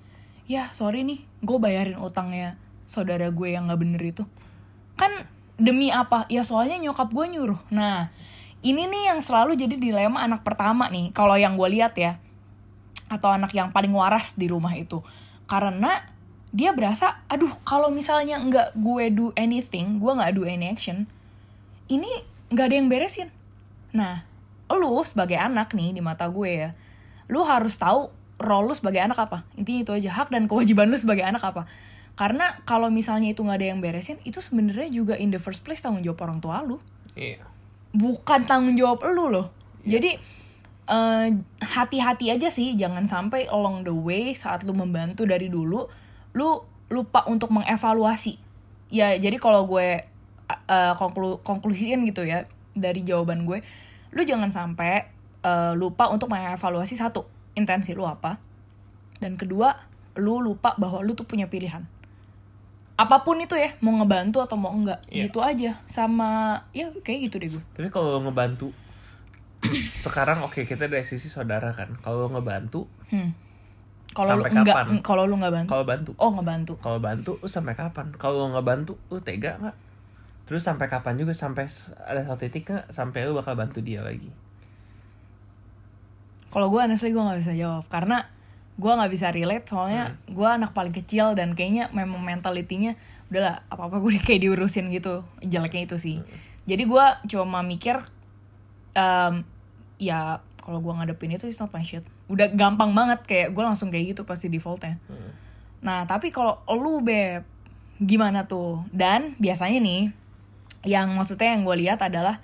Ya 0.47 0.71
sorry 0.71 1.03
nih 1.03 1.19
gue 1.43 1.57
bayarin 1.59 1.99
utangnya 1.99 2.55
saudara 2.87 3.27
gue 3.27 3.47
yang 3.51 3.67
nggak 3.67 3.79
bener 3.83 4.01
itu. 4.01 4.23
Kan 4.95 5.27
demi 5.59 5.91
apa? 5.93 6.25
Ya 6.31 6.41
soalnya 6.41 6.79
nyokap 6.79 7.11
gue 7.11 7.25
nyuruh. 7.29 7.61
Nah 7.69 8.09
ini 8.65 8.87
nih 8.87 9.13
yang 9.13 9.19
selalu 9.19 9.55
jadi 9.55 9.75
dilema 9.75 10.23
anak 10.23 10.43
pertama 10.43 10.87
nih 10.87 11.11
kalau 11.15 11.35
yang 11.35 11.55
gue 11.59 11.69
lihat 11.69 11.95
ya 11.95 12.19
atau 13.11 13.31
anak 13.31 13.51
yang 13.53 13.69
paling 13.75 13.91
waras 13.91 14.33
di 14.33 14.47
rumah 14.47 14.73
itu. 14.73 15.03
Karena 15.45 16.01
dia 16.49 16.73
berasa 16.73 17.21
aduh 17.29 17.51
kalau 17.61 17.93
misalnya 17.93 18.41
nggak 18.41 18.73
gue 18.73 19.05
do 19.13 19.29
anything 19.37 20.01
gue 20.01 20.11
nggak 20.17 20.33
do 20.33 20.49
any 20.49 20.65
action 20.65 21.05
ini 21.85 22.09
nggak 22.49 22.65
ada 22.73 22.75
yang 22.75 22.89
beresin. 22.89 23.29
Nah 23.93 24.25
lu 24.69 25.01
sebagai 25.05 25.37
anak 25.37 25.77
nih 25.77 25.93
di 25.93 26.01
mata 26.01 26.25
gue 26.25 26.49
ya 26.49 26.69
lu 27.29 27.45
harus 27.45 27.77
tahu 27.77 28.09
role 28.41 28.71
lu 28.71 28.73
sebagai 28.73 29.03
anak 29.03 29.19
apa. 29.21 29.45
Intinya 29.53 29.85
itu 29.85 29.91
aja 29.93 30.09
hak 30.23 30.33
dan 30.33 30.49
kewajiban 30.49 30.89
lu 30.89 30.97
sebagai 30.97 31.21
anak 31.27 31.43
apa 31.45 31.69
karena 32.19 32.59
kalau 32.67 32.91
misalnya 32.91 33.31
itu 33.31 33.39
nggak 33.47 33.63
ada 33.63 33.67
yang 33.71 33.79
beresin 33.79 34.19
itu 34.27 34.43
sebenarnya 34.43 34.91
juga 34.91 35.15
in 35.15 35.31
the 35.31 35.39
first 35.39 35.63
place 35.63 35.79
tanggung 35.79 36.03
jawab 36.03 36.27
orang 36.27 36.43
tua 36.43 36.59
lu. 36.59 36.83
Iya. 37.15 37.47
Bukan 37.95 38.43
tanggung 38.43 38.75
jawab 38.75 39.07
lu 39.07 39.31
loh. 39.31 39.47
Yeah. 39.87 39.95
jadi 39.95 40.11
uh, 40.91 41.27
hati-hati 41.63 42.27
aja 42.35 42.51
sih 42.51 42.75
jangan 42.75 43.07
sampai 43.07 43.47
along 43.47 43.87
the 43.87 43.95
way 43.95 44.35
saat 44.35 44.67
lu 44.67 44.75
membantu 44.75 45.23
dari 45.23 45.47
dulu 45.47 45.87
lu 46.35 46.59
lupa 46.91 47.23
untuk 47.31 47.55
mengevaluasi. 47.55 48.35
Ya 48.91 49.15
jadi 49.15 49.39
kalau 49.39 49.63
gue 49.63 50.03
uh, 50.51 50.93
konklu 50.99 51.39
konklusiin 51.39 52.03
gitu 52.03 52.27
ya 52.27 52.43
dari 52.75 52.99
jawaban 53.07 53.47
gue 53.47 53.63
lu 54.11 54.27
jangan 54.27 54.51
sampai 54.51 55.07
uh, 55.47 55.71
lupa 55.71 56.11
untuk 56.11 56.27
mengevaluasi 56.27 56.99
satu 56.99 57.23
intensi 57.55 57.95
lu 57.95 58.03
apa. 58.03 58.43
Dan 59.23 59.39
kedua 59.39 59.71
lu 60.19 60.43
lupa 60.43 60.75
bahwa 60.75 60.99
lu 60.99 61.15
tuh 61.15 61.23
punya 61.23 61.47
pilihan 61.47 61.87
apa 62.99 63.23
pun 63.23 63.39
itu 63.39 63.55
ya 63.55 63.71
mau 63.79 63.95
ngebantu 63.95 64.43
atau 64.43 64.59
mau 64.59 64.75
enggak 64.75 64.99
yeah. 65.07 65.31
gitu 65.31 65.39
aja. 65.39 65.79
Sama 65.87 66.59
ya 66.75 66.91
kayak 66.99 67.31
gitu 67.31 67.35
deh 67.39 67.49
gue 67.55 67.63
tapi 67.71 67.87
kalau 67.87 68.19
ngebantu 68.19 68.75
sekarang 70.05 70.43
oke 70.43 70.59
okay, 70.59 70.63
kita 70.67 70.91
dari 70.91 71.07
sisi 71.07 71.31
saudara 71.31 71.71
kan. 71.71 71.95
Kalau 72.03 72.27
ngebantu 72.27 72.91
hmm. 73.15 73.31
kalau 74.11 74.35
lu 74.35 74.43
enggak 74.51 74.75
kalau 74.99 75.23
lu 75.23 75.39
nggak 75.39 75.53
bantu? 75.55 75.69
Kalau 75.71 75.85
bantu. 75.87 76.11
Oh 76.19 76.29
ngebantu. 76.35 76.73
Kalau 76.83 76.99
bantu 76.99 77.31
lu 77.39 77.47
sampai 77.47 77.73
kapan? 77.79 78.11
Kalau 78.19 78.51
ngebantu 78.51 78.99
lu 79.07 79.23
tega 79.23 79.55
nggak? 79.63 79.77
Terus 80.51 80.65
sampai 80.67 80.91
kapan 80.91 81.15
juga? 81.15 81.31
Sampai 81.31 81.71
ada 82.03 82.21
satu 82.27 82.43
titik 82.43 82.67
nggak? 82.67 82.91
Sampai 82.91 83.23
lu 83.23 83.31
bakal 83.31 83.55
bantu 83.55 83.79
dia 83.79 84.03
lagi. 84.03 84.27
Kalau 86.49 86.67
gue 86.67 86.81
honestly 86.83 87.15
gue 87.15 87.21
nggak 87.23 87.39
bisa 87.39 87.53
jawab. 87.55 87.87
Karena 87.87 88.27
gue 88.79 88.91
nggak 88.95 89.11
bisa 89.11 89.27
relate 89.35 89.67
soalnya 89.67 90.15
hmm. 90.15 90.39
gue 90.39 90.47
anak 90.47 90.71
paling 90.71 90.95
kecil 90.95 91.35
dan 91.35 91.51
kayaknya 91.51 91.91
memang 91.91 92.23
mentalitinya 92.23 92.95
udahlah 93.27 93.61
apa 93.67 93.91
apa 93.91 93.97
gue 93.99 94.11
kayak 94.23 94.41
diurusin 94.47 94.87
gitu 94.89 95.27
jeleknya 95.43 95.83
itu 95.83 95.97
sih 95.99 96.17
hmm. 96.23 96.63
jadi 96.63 96.83
gue 96.87 97.05
cuma 97.35 97.59
mikir 97.59 97.99
um, 98.95 99.43
ya 99.99 100.39
kalau 100.63 100.79
gue 100.79 100.93
ngadepin 100.95 101.35
itu 101.35 101.51
it's 101.51 101.59
not 101.59 101.75
my 101.75 101.83
shit 101.83 102.07
udah 102.31 102.47
gampang 102.55 102.95
banget 102.95 103.19
kayak 103.27 103.47
gue 103.51 103.63
langsung 103.63 103.91
kayak 103.91 104.15
gitu 104.15 104.21
pasti 104.23 104.47
defaultnya 104.47 104.95
hmm. 105.11 105.31
nah 105.83 106.07
tapi 106.07 106.31
kalau 106.31 106.63
lu 106.71 107.03
beb 107.03 107.43
gimana 107.99 108.47
tuh 108.47 108.87
dan 108.95 109.35
biasanya 109.43 109.83
nih 109.83 110.15
yang 110.87 111.11
maksudnya 111.19 111.51
yang 111.51 111.67
gue 111.67 111.75
lihat 111.83 111.99
adalah 111.99 112.39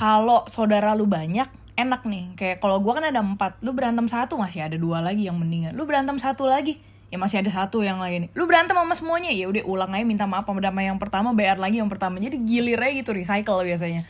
kalau 0.00 0.48
saudara 0.48 0.96
lu 0.96 1.04
banyak 1.04 1.48
enak 1.76 2.02
nih. 2.08 2.34
Kayak 2.34 2.56
kalau 2.64 2.80
gue 2.80 2.92
kan 2.92 3.04
ada 3.04 3.20
empat 3.20 3.60
lu 3.60 3.76
berantem 3.76 4.08
satu 4.08 4.40
masih 4.40 4.64
ada 4.66 4.74
dua 4.80 5.04
lagi 5.04 5.28
yang 5.28 5.36
mendingan. 5.36 5.76
Lu 5.76 5.84
berantem 5.84 6.16
satu 6.16 6.48
lagi 6.48 6.80
ya 7.12 7.20
masih 7.20 7.44
ada 7.44 7.52
satu 7.52 7.84
yang 7.84 8.02
lain. 8.02 8.32
Lu 8.34 8.48
berantem 8.48 8.74
sama 8.74 8.96
semuanya 8.96 9.30
ya 9.30 9.46
udah 9.46 9.62
ulang 9.68 9.92
aja 9.94 10.04
minta 10.08 10.24
maaf 10.26 10.48
sama 10.48 10.82
yang 10.82 10.98
pertama 10.98 11.36
bayar 11.36 11.60
lagi 11.60 11.78
yang 11.78 11.92
pertama. 11.92 12.18
Jadi 12.18 12.42
gilir 12.42 12.80
aja 12.80 12.92
gitu 12.96 13.12
recycle 13.14 13.62
biasanya. 13.62 14.02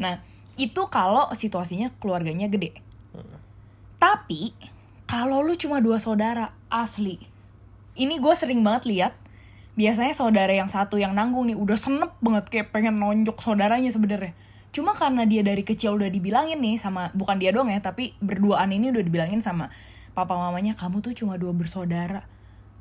Nah 0.00 0.22
itu 0.56 0.82
kalau 0.88 1.28
situasinya 1.34 1.92
keluarganya 2.00 2.48
gede. 2.48 2.78
Tapi 3.98 4.54
kalau 5.10 5.42
lu 5.42 5.58
cuma 5.58 5.82
dua 5.82 5.98
saudara 5.98 6.54
asli. 6.70 7.18
Ini 7.98 8.22
gue 8.22 8.34
sering 8.38 8.62
banget 8.62 8.86
lihat 8.86 9.12
biasanya 9.74 10.14
saudara 10.14 10.50
yang 10.54 10.70
satu 10.70 10.98
yang 10.98 11.14
nanggung 11.14 11.50
nih 11.50 11.58
udah 11.58 11.78
senep 11.78 12.10
banget 12.18 12.50
kayak 12.50 12.74
pengen 12.74 12.98
nonjok 12.98 13.38
saudaranya 13.38 13.90
sebenarnya 13.94 14.34
cuma 14.68 14.92
karena 14.92 15.24
dia 15.24 15.40
dari 15.40 15.64
kecil 15.64 15.96
udah 15.96 16.12
dibilangin 16.12 16.60
nih 16.60 16.76
sama 16.76 17.10
bukan 17.16 17.40
dia 17.40 17.50
doang 17.50 17.72
ya 17.72 17.80
tapi 17.80 18.14
berduaan 18.20 18.68
ini 18.70 18.92
udah 18.92 19.02
dibilangin 19.02 19.40
sama 19.40 19.72
papa 20.18 20.34
mamanya 20.34 20.74
kamu 20.74 20.98
tuh 20.98 21.14
cuma 21.14 21.38
dua 21.38 21.54
bersaudara. 21.54 22.26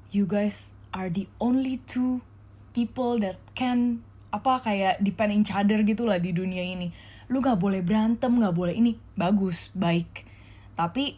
You 0.10 0.26
guys 0.26 0.74
are 0.90 1.14
the 1.14 1.30
only 1.38 1.78
two 1.86 2.26
people 2.74 3.22
that 3.22 3.38
can 3.54 4.02
apa 4.34 4.66
kayak 4.66 4.98
depend 5.06 5.46
each 5.46 5.54
other 5.54 5.86
gitu 5.86 6.10
lah 6.10 6.18
di 6.18 6.34
dunia 6.34 6.66
ini. 6.66 6.90
Lu 7.30 7.38
nggak 7.46 7.62
boleh 7.62 7.86
berantem 7.86 8.34
nggak 8.34 8.56
boleh 8.58 8.74
ini. 8.74 8.98
Bagus 9.14 9.70
baik. 9.78 10.26
Tapi 10.74 11.14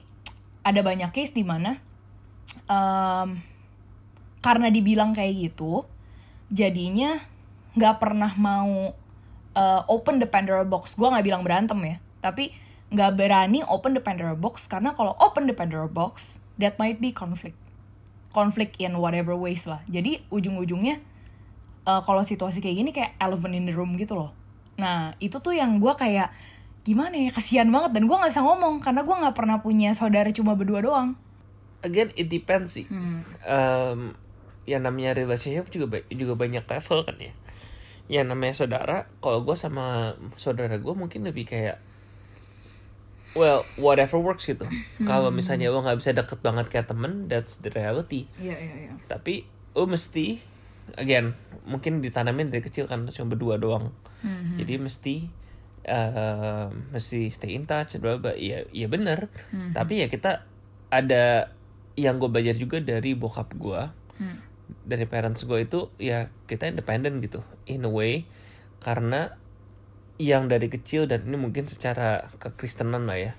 ada 0.68 0.84
banyak 0.84 1.16
case 1.16 1.32
di 1.32 1.48
mana 1.48 1.80
um, 2.68 3.40
karena 4.44 4.68
dibilang 4.68 5.16
kayak 5.16 5.52
gitu 5.52 5.88
jadinya 6.52 7.24
nggak 7.80 7.96
pernah 8.02 8.36
mau 8.36 8.92
uh, 9.56 9.86
open 9.90 10.20
the 10.22 10.30
Pandora 10.30 10.66
box. 10.66 10.98
Gue 10.98 11.10
nggak 11.10 11.26
bilang 11.26 11.42
berantem 11.46 11.80
ya 11.86 11.98
tapi 12.20 12.52
nggak 12.90 13.12
berani 13.16 13.64
open 13.66 13.96
the 13.96 14.04
Pandora 14.04 14.36
box 14.36 14.68
karena 14.68 14.92
kalau 14.94 15.16
open 15.20 15.48
the 15.48 15.56
Pandora 15.56 15.88
box 15.88 16.38
that 16.60 16.76
might 16.78 17.00
be 17.00 17.16
conflict. 17.16 17.56
Conflict 18.30 18.78
in 18.78 19.00
whatever 19.02 19.34
ways 19.34 19.66
lah. 19.66 19.82
Jadi 19.90 20.22
ujung-ujungnya 20.30 21.02
uh, 21.88 22.02
kalau 22.06 22.22
situasi 22.22 22.62
kayak 22.62 22.78
gini 22.78 22.92
kayak 22.94 23.18
elephant 23.18 23.56
in 23.58 23.66
the 23.66 23.74
room 23.74 23.98
gitu 23.98 24.14
loh. 24.14 24.32
Nah 24.78 25.18
itu 25.18 25.42
tuh 25.42 25.56
yang 25.56 25.82
gue 25.82 25.94
kayak 25.98 26.30
gimana 26.86 27.16
ya 27.18 27.30
kasihan 27.34 27.70
banget. 27.70 27.98
Dan 27.98 28.06
gue 28.06 28.16
nggak 28.16 28.30
bisa 28.30 28.44
ngomong 28.46 28.82
karena 28.84 29.02
gue 29.02 29.16
nggak 29.16 29.36
pernah 29.38 29.58
punya 29.64 29.96
saudara 29.98 30.30
cuma 30.30 30.54
berdua 30.54 30.84
doang. 30.84 31.10
Again 31.82 32.12
it 32.20 32.28
depends 32.28 32.76
sih. 32.76 32.86
Hmm. 32.92 33.24
um, 33.48 34.14
yang 34.70 34.86
namanya 34.86 35.18
relationship 35.18 35.74
juga 35.74 36.06
juga 36.14 36.38
banyak 36.38 36.62
level 36.62 37.00
kan 37.02 37.18
ya 37.18 37.34
yang 38.10 38.26
namanya 38.26 38.58
saudara 38.58 39.06
kalau 39.22 39.46
gue 39.46 39.54
sama 39.54 40.18
saudara 40.36 40.82
gue 40.82 40.94
mungkin 40.98 41.30
lebih 41.30 41.46
kayak 41.46 41.78
well 43.38 43.62
whatever 43.78 44.18
works 44.18 44.50
gitu 44.50 44.66
hmm. 44.66 45.06
kalau 45.06 45.30
misalnya 45.30 45.70
lo 45.70 45.86
nggak 45.86 46.02
bisa 46.02 46.18
deket 46.18 46.42
banget 46.42 46.66
kayak 46.74 46.90
temen 46.90 47.30
that's 47.30 47.62
the 47.62 47.70
reality 47.70 48.26
yeah, 48.42 48.58
yeah, 48.58 48.90
yeah. 48.90 48.98
tapi 49.06 49.46
lo 49.78 49.86
mesti 49.86 50.42
again 50.98 51.38
mungkin 51.70 52.02
ditanamin 52.02 52.50
dari 52.50 52.66
kecil 52.66 52.90
kan 52.90 53.06
cuma 53.14 53.30
berdua 53.30 53.62
doang 53.62 53.94
hmm. 54.26 54.58
jadi 54.58 54.82
mesti 54.82 55.16
uh, 55.86 56.74
mesti 56.90 57.30
stay 57.30 57.54
in 57.54 57.70
touch 57.70 58.02
bla 58.02 58.18
bla 58.18 58.34
ya 58.34 58.66
ya 58.74 58.90
bener 58.90 59.30
hmm. 59.54 59.78
tapi 59.78 60.02
ya 60.02 60.10
kita 60.10 60.50
ada 60.90 61.54
yang 61.94 62.18
gue 62.18 62.26
belajar 62.26 62.58
juga 62.58 62.82
dari 62.82 63.14
bokap 63.14 63.54
gue 63.54 63.82
hmm 64.18 64.49
dari 64.90 65.06
parents 65.06 65.46
gue 65.46 65.62
itu 65.62 65.94
ya 66.02 66.34
kita 66.50 66.66
independen 66.66 67.22
gitu 67.22 67.46
in 67.70 67.86
a 67.86 67.92
way. 67.92 68.26
Karena 68.82 69.38
yang 70.20 70.52
dari 70.52 70.68
kecil 70.68 71.06
dan 71.06 71.30
ini 71.30 71.38
mungkin 71.38 71.70
secara 71.70 72.34
kekristenan 72.42 73.06
lah 73.06 73.18
ya. 73.22 73.32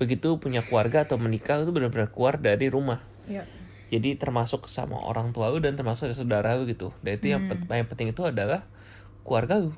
Begitu 0.00 0.40
punya 0.40 0.64
keluarga 0.64 1.04
atau 1.04 1.20
menikah 1.20 1.60
itu 1.60 1.70
benar-benar 1.70 2.10
keluar 2.10 2.40
dari 2.40 2.72
rumah. 2.72 3.04
Yeah. 3.26 3.42
jadi 3.90 4.18
termasuk 4.18 4.70
sama 4.70 5.02
orang 5.02 5.34
tua 5.34 5.50
lu 5.50 5.58
dan 5.58 5.74
termasuk 5.74 6.10
saudara 6.14 6.54
lu 6.58 6.66
gitu. 6.66 6.90
Dan 7.02 7.18
itu 7.18 7.30
hmm. 7.30 7.34
yang, 7.34 7.42
yang 7.86 7.88
penting 7.90 8.10
itu 8.10 8.22
adalah 8.22 8.66
keluarga 9.22 9.62
lu 9.62 9.74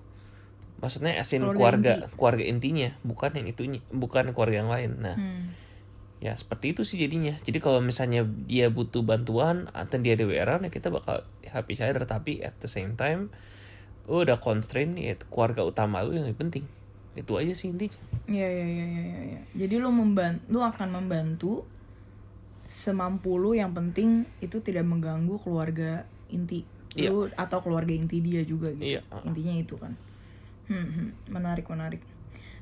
maksudnya 0.79 1.19
asin 1.19 1.43
keluarga 1.43 1.59
keluarga, 1.59 1.93
inti. 1.99 2.15
keluarga 2.15 2.45
intinya 2.47 2.89
bukan 3.03 3.31
yang 3.35 3.47
itunya 3.51 3.81
bukan 3.91 4.31
keluarga 4.31 4.57
yang 4.63 4.71
lain. 4.71 4.91
Nah 5.03 5.17
hmm 5.19 5.68
ya 6.19 6.35
seperti 6.35 6.75
itu 6.75 6.83
sih 6.83 6.99
jadinya. 6.99 7.39
Jadi 7.47 7.59
kalau 7.63 7.79
misalnya 7.79 8.27
dia 8.27 8.71
butuh 8.71 9.07
bantuan 9.07 9.71
atau 9.71 9.97
dia 10.03 10.19
ada 10.19 10.27
WR 10.27 10.67
ya 10.67 10.71
kita 10.71 10.91
bakal 10.91 11.23
happy 11.47 11.79
share 11.79 11.99
tapi 12.05 12.43
at 12.43 12.59
the 12.59 12.71
same 12.71 12.99
time 12.99 13.31
lu 14.09 14.25
udah 14.25 14.41
constraint 14.41 14.97
ya 14.97 15.15
keluarga 15.29 15.63
utama 15.63 16.03
lu 16.03 16.19
yang 16.19 16.27
lebih 16.27 16.43
penting. 16.49 16.65
Itu 17.15 17.39
aja 17.39 17.55
sih 17.55 17.71
intinya. 17.71 17.99
Ya 18.27 18.47
ya 18.47 18.67
ya 18.67 18.87
ya 18.87 19.05
ya, 19.05 19.21
ya. 19.37 19.41
jadi 19.55 19.75
lu 19.79 19.91
membantu 19.95 20.43
lu 20.51 20.61
akan 20.65 20.89
membantu 20.91 21.53
semampu 22.67 23.39
lu. 23.39 23.55
Yang 23.55 23.73
penting 23.79 24.11
itu 24.43 24.59
tidak 24.59 24.87
mengganggu 24.87 25.39
keluarga 25.39 26.03
inti. 26.29 26.67
Iya. 26.97 27.13
lu 27.13 27.29
atau 27.37 27.63
keluarga 27.63 27.93
inti 27.95 28.19
dia 28.19 28.43
juga 28.43 28.75
gitu. 28.75 28.99
Iya. 28.99 29.01
intinya 29.23 29.55
itu 29.55 29.77
kan. 29.79 29.95
Hmm, 30.67 30.89
hmm. 30.89 31.09
menarik 31.31 31.69
menarik. 31.69 32.03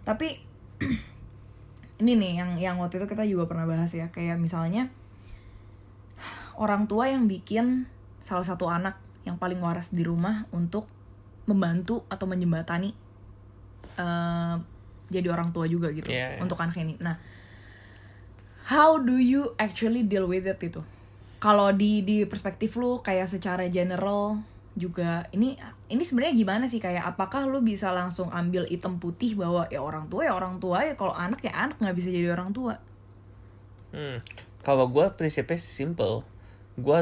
Tapi 0.04 0.42
ini 1.96 2.12
nih 2.12 2.32
yang 2.40 2.50
yang 2.60 2.76
waktu 2.76 3.00
itu 3.00 3.06
kita 3.08 3.24
juga 3.24 3.48
pernah 3.48 3.64
bahas 3.64 3.92
ya. 3.92 4.12
Kayak 4.12 4.36
misalnya 4.36 4.92
orang 6.56 6.88
tua 6.88 7.08
yang 7.08 7.28
bikin 7.28 7.88
salah 8.20 8.44
satu 8.44 8.68
anak 8.68 8.98
yang 9.28 9.36
paling 9.36 9.60
waras 9.60 9.92
di 9.92 10.02
rumah 10.02 10.48
untuk 10.54 10.88
membantu 11.46 12.02
atau 12.10 12.26
menjembatani 12.26 12.90
uh, 13.98 14.58
jadi 15.06 15.30
orang 15.30 15.54
tua 15.54 15.70
juga 15.70 15.94
gitu 15.94 16.10
yeah, 16.10 16.36
yeah. 16.36 16.42
untuk 16.42 16.58
anak 16.58 16.74
ini. 16.78 16.98
Nah 16.98 17.16
how 18.66 18.98
do 18.98 19.16
you 19.16 19.54
actually 19.56 20.02
deal 20.02 20.26
with 20.26 20.46
it 20.46 20.58
itu? 20.58 20.82
Kalau 21.38 21.70
di 21.70 22.02
di 22.02 22.26
perspektif 22.26 22.74
lu 22.74 22.98
kayak 23.04 23.30
secara 23.30 23.70
general 23.70 24.42
juga 24.76 25.24
ini 25.32 25.56
ini 25.88 26.02
sebenarnya 26.04 26.36
gimana 26.36 26.64
sih 26.68 26.76
kayak 26.76 27.16
apakah 27.16 27.48
lu 27.48 27.64
bisa 27.64 27.88
langsung 27.96 28.28
ambil 28.28 28.68
item 28.68 29.00
putih 29.00 29.32
bahwa 29.32 29.64
ya 29.72 29.80
orang 29.80 30.12
tua 30.12 30.28
ya 30.28 30.36
orang 30.36 30.60
tua 30.60 30.84
ya 30.84 30.92
kalau 30.92 31.16
anak 31.16 31.40
ya 31.40 31.56
anak 31.56 31.80
nggak 31.80 31.96
bisa 31.96 32.12
jadi 32.12 32.36
orang 32.36 32.52
tua 32.52 32.76
hmm. 33.96 34.20
kalau 34.60 34.92
gue 34.92 35.08
prinsipnya 35.16 35.56
simple 35.56 36.28
gue 36.76 36.98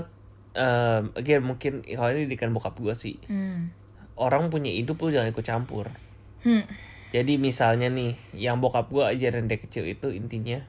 um, 0.54 1.02
again 1.18 1.42
mungkin 1.42 1.82
kalau 1.82 2.14
ini 2.14 2.30
dikan 2.30 2.54
bokap 2.54 2.78
gue 2.78 2.94
sih 2.94 3.18
hmm. 3.26 3.74
orang 4.22 4.54
punya 4.54 4.70
hidup 4.70 5.02
lu 5.02 5.10
jangan 5.10 5.34
ikut 5.34 5.42
campur 5.42 5.90
hmm. 6.46 6.64
jadi 7.10 7.34
misalnya 7.42 7.90
nih 7.90 8.14
yang 8.38 8.62
bokap 8.62 8.86
gue 8.86 9.02
ajarin 9.02 9.50
dari 9.50 9.58
kecil 9.58 9.82
itu 9.82 10.14
intinya 10.14 10.62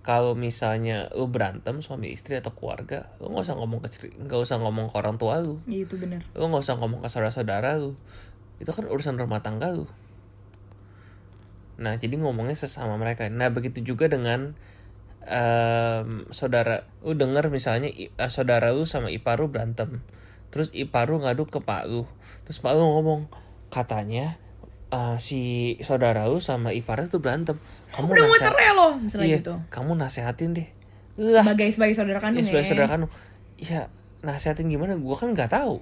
kalau 0.00 0.32
misalnya 0.32 1.12
lu 1.12 1.28
berantem 1.28 1.84
suami 1.84 2.08
istri 2.08 2.40
atau 2.40 2.56
keluarga 2.56 3.12
lu 3.20 3.28
nggak 3.36 3.44
usah 3.44 3.56
ngomong 3.60 3.80
ke 3.84 3.88
nggak 4.16 4.40
usah 4.40 4.56
ngomong 4.56 4.88
ke 4.88 4.96
orang 4.96 5.16
tua 5.20 5.44
lu. 5.44 5.60
Iya 5.68 5.84
itu 5.84 6.00
benar. 6.00 6.24
Lu 6.32 6.48
nggak 6.48 6.64
usah 6.64 6.76
ngomong 6.80 7.04
ke 7.04 7.08
saudara-saudara 7.12 7.76
lu. 7.76 7.92
Itu 8.56 8.72
kan 8.72 8.88
urusan 8.88 9.20
rumah 9.20 9.44
tangga 9.44 9.68
lu. 9.68 9.84
Nah 11.80 12.00
jadi 12.00 12.16
ngomongnya 12.16 12.56
sesama 12.56 12.96
mereka. 12.96 13.28
Nah 13.28 13.52
begitu 13.52 13.84
juga 13.84 14.08
dengan 14.08 14.56
um, 15.28 16.24
saudara 16.32 16.88
lu 17.04 17.12
denger 17.12 17.52
misalnya 17.52 17.92
uh, 18.16 18.32
saudara 18.32 18.72
lu 18.72 18.88
sama 18.88 19.12
ipar 19.12 19.36
lu 19.36 19.52
berantem. 19.52 20.00
Terus 20.48 20.72
ipar 20.72 21.12
lu 21.12 21.20
ngadu 21.20 21.44
ke 21.44 21.60
pak 21.60 21.84
lu. 21.92 22.08
Terus 22.48 22.56
pak 22.64 22.72
lu 22.72 22.88
ngomong 22.88 23.28
katanya 23.68 24.40
uh, 24.90 25.16
si 25.16 25.74
saudara 25.80 26.26
lu 26.26 26.42
sama 26.42 26.74
iparnya 26.74 27.06
tuh 27.08 27.22
berantem. 27.22 27.56
Kamu 27.94 28.10
udah 28.12 28.26
mau 28.26 28.38
cerai 28.38 28.70
loh 28.74 28.92
misalnya 28.98 29.26
iya, 29.26 29.38
gitu. 29.42 29.54
kamu 29.70 29.96
nasehatin 29.96 30.50
deh. 30.54 30.68
Lah. 31.18 31.42
Sebagai 31.42 31.68
sebagai 31.74 31.94
saudara 31.96 32.18
kandung 32.22 32.42
ya, 32.42 32.46
sebagai 32.46 32.66
saudara 32.68 32.88
kandung. 32.90 33.10
Ya 33.58 33.80
nasehatin 34.20 34.66
gimana? 34.68 34.94
Gue 34.98 35.16
kan 35.16 35.32
nggak 35.32 35.50
tahu. 35.50 35.80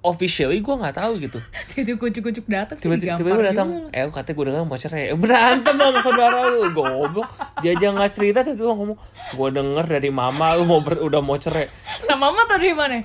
Officially 0.00 0.64
gue 0.64 0.74
nggak 0.80 0.96
tahu 0.96 1.12
gitu. 1.20 1.38
Tiba-tiba 1.72 1.96
kucuk-kucuk 2.00 2.46
datang 2.48 2.76
tiba-tiba 2.80 3.20
tiba 3.20 3.36
datang 3.44 3.92
eh 3.92 4.08
katanya 4.08 4.36
gue 4.36 4.44
dengar 4.48 4.62
mau 4.64 4.80
cerai. 4.80 5.12
Eh, 5.12 5.18
berantem 5.18 5.76
sama 5.76 6.00
saudara 6.00 6.48
lu 6.48 6.68
goblok. 6.76 7.28
Dia 7.60 7.76
aja 7.76 7.92
nggak 7.92 8.10
cerita 8.12 8.40
tuh 8.40 8.72
ngomong 8.72 8.96
gue 9.36 9.48
denger 9.52 9.84
dari 9.84 10.08
mama 10.08 10.56
lu 10.56 10.64
mau 10.64 10.80
ber, 10.80 11.00
udah 11.04 11.20
mau 11.20 11.36
cerai. 11.36 11.68
Nah 12.08 12.16
mama 12.16 12.48
tau 12.48 12.56
dari 12.56 12.72
mana? 12.72 13.04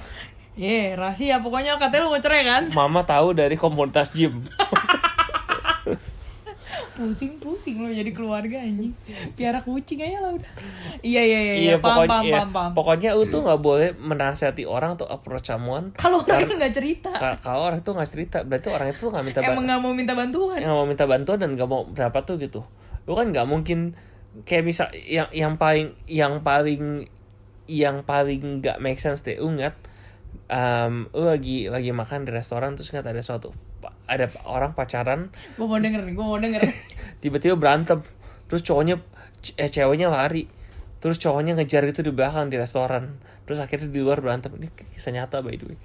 Ye, 0.56 0.72
yeah, 0.72 0.96
rahasia 0.96 1.44
pokoknya 1.44 1.76
katanya 1.76 2.08
lu 2.08 2.16
mau 2.16 2.22
cerai 2.24 2.48
kan? 2.48 2.64
Mama 2.72 3.04
tahu 3.04 3.36
dari 3.36 3.60
komunitas 3.60 4.16
gym. 4.16 4.40
pusing-pusing 6.96 7.76
lo 7.84 7.92
jadi 7.92 8.12
keluarga 8.16 8.64
anjing. 8.64 8.96
Piara 9.36 9.60
kucing 9.60 10.00
aja 10.00 10.24
lah 10.24 10.32
udah. 10.32 10.52
Iya 11.04 11.22
iya 11.22 11.40
iya, 11.44 11.56
iya 11.60 11.76
paham, 11.78 12.08
pokoknya, 12.08 12.10
paham, 12.10 12.24
iya, 12.24 12.34
paham, 12.34 12.50
paham. 12.56 12.72
pokoknya 12.72 13.10
lu 13.14 13.24
tuh 13.28 13.42
nggak 13.44 13.62
boleh 13.62 13.90
menasihati 14.00 14.64
orang 14.64 14.96
atau 14.96 15.08
approach 15.12 15.52
someone. 15.52 15.92
Kalau 16.00 16.24
orang 16.24 16.48
itu 16.48 16.56
nggak 16.56 16.74
cerita. 16.74 17.12
kalau 17.44 17.68
orang 17.68 17.84
itu 17.84 17.92
nggak 17.92 18.10
cerita 18.10 18.38
berarti 18.48 18.68
orang 18.72 18.88
itu 18.96 19.04
nggak 19.12 19.24
minta 19.28 19.40
emang 19.44 19.66
nggak 19.68 19.80
mau 19.84 19.92
minta 19.92 20.14
bantuan. 20.16 20.60
Nggak 20.64 20.76
mau 20.76 20.88
minta 20.88 21.06
bantuan 21.06 21.38
dan 21.44 21.50
nggak 21.54 21.70
mau 21.70 21.82
berapa 21.86 22.20
tuh 22.24 22.36
gitu. 22.40 22.62
Lu 23.06 23.14
kan 23.14 23.30
nggak 23.30 23.46
mungkin 23.46 24.00
kayak 24.48 24.64
bisa 24.64 24.88
yang 24.96 25.28
yang 25.36 25.60
paling 25.60 25.94
yang 26.08 26.42
paling 26.42 27.12
yang 27.68 28.08
paling 28.08 28.64
nggak 28.64 28.80
make 28.80 28.98
sense 28.98 29.22
deh. 29.22 29.36
Lu 29.36 29.52
nggak 29.52 29.76
um, 30.50 31.10
lu 31.12 31.26
lagi 31.28 31.68
lagi 31.68 31.92
makan 31.92 32.24
di 32.28 32.32
restoran 32.32 32.78
terus 32.78 32.92
nggak 32.94 33.06
ada 33.06 33.24
suatu 33.24 33.65
ada 34.06 34.30
orang 34.46 34.78
pacaran 34.78 35.34
gue 35.58 35.66
mau 35.66 35.82
denger 35.82 36.02
nih 36.06 36.14
gue 36.14 36.26
mau 36.26 36.38
denger. 36.38 36.62
Tiba-tiba 37.22 37.58
berantem. 37.58 38.06
Terus 38.46 38.62
cowoknya 38.62 39.02
eh 39.58 39.70
ceweknya 39.70 40.14
lari. 40.14 40.46
Terus 41.02 41.18
cowoknya 41.22 41.58
ngejar 41.58 41.86
itu 41.86 42.06
di 42.06 42.14
belakang 42.14 42.50
di 42.50 42.58
restoran. 42.58 43.18
Terus 43.50 43.62
akhirnya 43.62 43.90
di 43.90 44.00
luar 44.02 44.22
berantem. 44.22 44.54
Ini 44.54 44.70
kisah 44.94 45.14
nyata 45.14 45.42
by 45.42 45.58
the 45.58 45.66
way. 45.74 45.78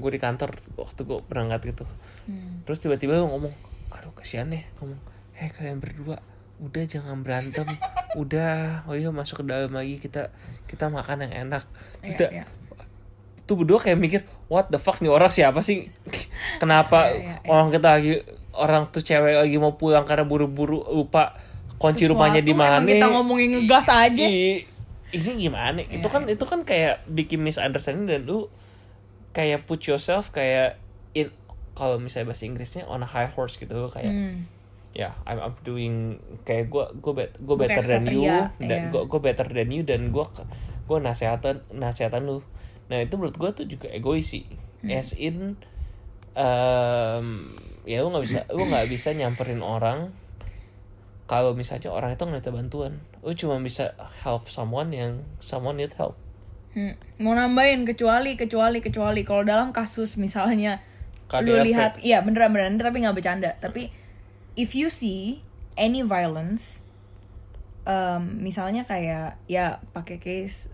Gue 0.00 0.10
di 0.16 0.20
kantor 0.20 0.56
waktu 0.80 1.00
gue 1.04 1.18
berangkat 1.28 1.60
gitu. 1.76 1.84
Hmm. 2.22 2.62
terus 2.62 2.78
tiba-tiba 2.78 3.18
gue 3.18 3.26
ngomong 3.26 3.50
aduh 3.90 4.14
kasihan 4.14 4.46
nih 4.46 4.62
ngomong 4.78 4.94
heh 5.34 5.50
kalian 5.50 5.82
berdua 5.82 6.22
udah 6.62 6.82
jangan 6.86 7.20
berantem. 7.20 7.66
Udah 8.12 8.84
oh 8.84 8.92
iya 8.92 9.08
masuk 9.08 9.40
ke 9.40 9.44
dalam 9.48 9.72
lagi. 9.72 9.96
Kita 9.96 10.28
kita 10.68 10.92
makan 10.92 11.24
yang 11.24 11.48
enak. 11.48 11.64
Terus 12.04 12.28
yeah, 12.28 12.44
yeah 12.44 12.61
tuh 13.52 13.60
berdua 13.60 13.76
kayak 13.76 14.00
mikir 14.00 14.20
what 14.48 14.72
the 14.72 14.80
fuck 14.80 14.96
nih 15.04 15.12
orang 15.12 15.28
siapa 15.28 15.60
sih 15.60 15.92
kenapa 16.62 17.12
yeah, 17.12 17.20
yeah, 17.20 17.36
yeah. 17.44 17.52
orang 17.52 17.68
kita 17.68 17.88
lagi 17.92 18.12
orang 18.56 18.82
tuh 18.88 19.04
cewek 19.04 19.36
lagi 19.44 19.56
mau 19.60 19.76
pulang 19.76 20.08
karena 20.08 20.24
buru-buru 20.24 20.80
lupa 20.88 21.36
kunci 21.76 22.08
Sesuatu 22.08 22.16
rumahnya 22.16 22.40
di 22.40 22.54
mana 22.56 22.80
kita 22.80 23.12
ngomongin 23.12 23.60
ngegas 23.60 23.92
aja 23.92 24.24
I, 24.24 24.64
ini 25.12 25.30
gimana 25.36 25.84
yeah. 25.84 26.00
itu 26.00 26.08
kan 26.08 26.22
itu 26.24 26.44
kan 26.48 26.64
kayak 26.64 27.04
bikin 27.04 27.44
misunderstanding 27.44 28.08
dan 28.08 28.24
lu 28.24 28.48
kayak 29.36 29.68
put 29.68 29.84
yourself 29.84 30.32
kayak 30.32 30.80
in 31.12 31.28
kalau 31.76 32.00
misalnya 32.00 32.32
bahasa 32.32 32.44
Inggrisnya 32.48 32.84
on 32.88 33.04
a 33.04 33.08
high 33.08 33.28
horse 33.28 33.60
gitu 33.60 33.88
kayak 33.92 34.12
hmm. 34.12 34.48
ya 34.92 35.08
yeah, 35.08 35.12
I'm, 35.28 35.40
I'm 35.40 35.56
doing 35.64 36.20
kayak 36.48 36.72
gue 36.72 36.84
gue 37.00 37.12
bet 37.12 37.36
gue 37.40 37.56
better 37.56 37.84
than 37.84 38.04
you 38.08 38.28
dan 38.60 38.88
yeah. 38.88 38.92
gue 38.92 39.02
gue 39.08 39.20
better 39.20 39.48
than 39.48 39.68
you 39.72 39.82
dan 39.84 40.12
gue 40.12 40.24
gue 40.88 40.98
nasehatan 41.00 41.64
nasehatan 41.72 42.28
lu 42.28 42.44
nah 42.92 43.00
itu 43.00 43.16
menurut 43.16 43.40
gue 43.40 43.50
tuh 43.56 43.64
juga 43.64 43.88
egois 43.88 44.28
sih 44.28 44.44
hmm. 44.84 44.92
as 44.92 45.16
in 45.16 45.56
um, 46.36 47.56
ya 47.88 48.04
lu 48.04 48.12
nggak 48.12 48.24
bisa 48.28 48.40
lu 48.52 48.68
nggak 48.68 48.84
bisa 48.92 49.16
nyamperin 49.16 49.64
orang 49.64 50.12
kalau 51.24 51.56
misalnya 51.56 51.88
orang 51.88 52.12
itu 52.12 52.28
nggak 52.28 52.52
bantuan 52.52 53.00
lu 53.24 53.32
cuma 53.32 53.56
bisa 53.64 53.96
help 54.20 54.52
someone 54.52 54.92
yang 54.92 55.24
someone 55.40 55.80
need 55.80 55.96
help 55.96 56.20
hmm. 56.76 56.92
mau 57.16 57.32
nambahin 57.32 57.88
kecuali 57.88 58.36
kecuali 58.36 58.84
kecuali 58.84 59.24
kalau 59.24 59.40
dalam 59.40 59.72
kasus 59.72 60.20
misalnya 60.20 60.84
KDRT. 61.32 61.48
lu 61.48 61.54
lihat 61.64 61.92
iya 62.04 62.20
beneran 62.20 62.52
beneran 62.52 62.76
tapi 62.76 63.00
nggak 63.00 63.16
bercanda 63.16 63.56
tapi 63.56 63.88
if 64.52 64.76
you 64.76 64.92
see 64.92 65.40
any 65.80 66.04
violence 66.04 66.84
um, 67.88 68.42
misalnya 68.42 68.84
kayak 68.84 69.40
ya 69.48 69.80
pakai 69.96 70.20
case 70.20 70.68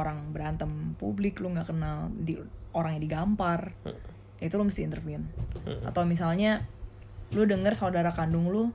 orang 0.00 0.32
berantem 0.32 0.96
publik 0.96 1.38
lu 1.44 1.52
nggak 1.52 1.68
kenal 1.68 2.08
di 2.16 2.40
orangnya 2.72 3.00
digampar 3.04 3.76
hmm. 3.84 4.40
itu 4.40 4.54
lu 4.56 4.64
mesti 4.64 4.82
intervene 4.82 5.28
hmm. 5.68 5.86
atau 5.92 6.02
misalnya 6.08 6.64
lu 7.36 7.46
denger 7.46 7.76
saudara 7.76 8.10
kandung 8.10 8.48
lu 8.48 8.72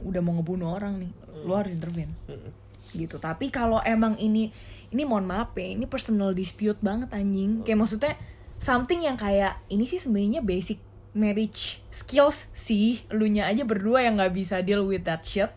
udah 0.00 0.20
mau 0.24 0.32
ngebunuh 0.38 0.70
orang 0.70 1.02
nih 1.02 1.12
hmm. 1.12 1.44
lu 1.44 1.52
harus 1.52 1.72
intervene 1.74 2.14
hmm. 2.30 2.50
gitu 2.96 3.20
tapi 3.20 3.52
kalau 3.52 3.82
emang 3.84 4.16
ini 4.16 4.54
ini 4.90 5.02
mohon 5.06 5.26
maaf 5.26 5.54
ya 5.54 5.70
ini 5.70 5.86
personal 5.86 6.34
dispute 6.34 6.78
banget 6.80 7.12
anjing 7.14 7.62
kayak 7.62 7.78
maksudnya 7.78 8.14
something 8.58 9.04
yang 9.04 9.16
kayak 9.16 9.60
ini 9.70 9.86
sih 9.86 10.00
sebenarnya 10.00 10.42
basic 10.42 10.80
marriage 11.10 11.82
skills 11.90 12.50
sih 12.54 13.02
lu 13.10 13.26
nya 13.26 13.50
aja 13.50 13.66
berdua 13.66 14.06
yang 14.06 14.18
nggak 14.18 14.34
bisa 14.34 14.62
deal 14.62 14.86
with 14.86 15.02
that 15.06 15.22
shit 15.26 15.50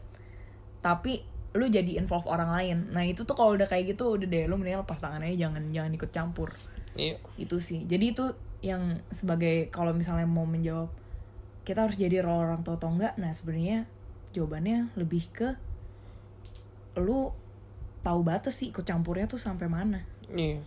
tapi 0.81 1.25
lu 1.53 1.69
jadi 1.69 2.01
involve 2.01 2.25
orang 2.25 2.49
lain. 2.49 2.77
Nah 2.89 3.05
itu 3.05 3.23
tuh 3.23 3.37
kalau 3.37 3.53
udah 3.53 3.69
kayak 3.69 3.93
gitu 3.93 4.17
udah 4.17 4.25
deh 4.25 4.49
lu 4.49 4.57
mendingan 4.57 4.81
lepas 4.81 4.97
tangannya 4.97 5.37
jangan 5.37 5.69
jangan 5.69 5.91
ikut 5.93 6.09
campur. 6.09 6.49
Iya. 6.93 7.17
itu 7.41 7.57
sih. 7.57 7.89
Jadi 7.89 8.13
itu 8.13 8.25
yang 8.61 9.01
sebagai 9.09 9.73
kalau 9.73 9.97
misalnya 9.97 10.29
mau 10.29 10.45
menjawab 10.45 10.93
kita 11.65 11.89
harus 11.89 11.97
jadi 11.97 12.21
role 12.21 12.45
orang 12.45 12.61
tua 12.61 12.77
atau 12.77 12.93
enggak? 12.93 13.17
Nah 13.17 13.33
sebenarnya 13.33 13.89
jawabannya 14.33 14.93
lebih 14.97 15.25
ke 15.33 15.57
lu 16.97 17.33
tahu 18.05 18.19
batas 18.21 18.61
sih 18.61 18.69
ikut 18.69 18.85
campurnya 18.85 19.25
tuh 19.25 19.41
sampai 19.41 19.69
mana. 19.69 20.05
Iya. 20.29 20.61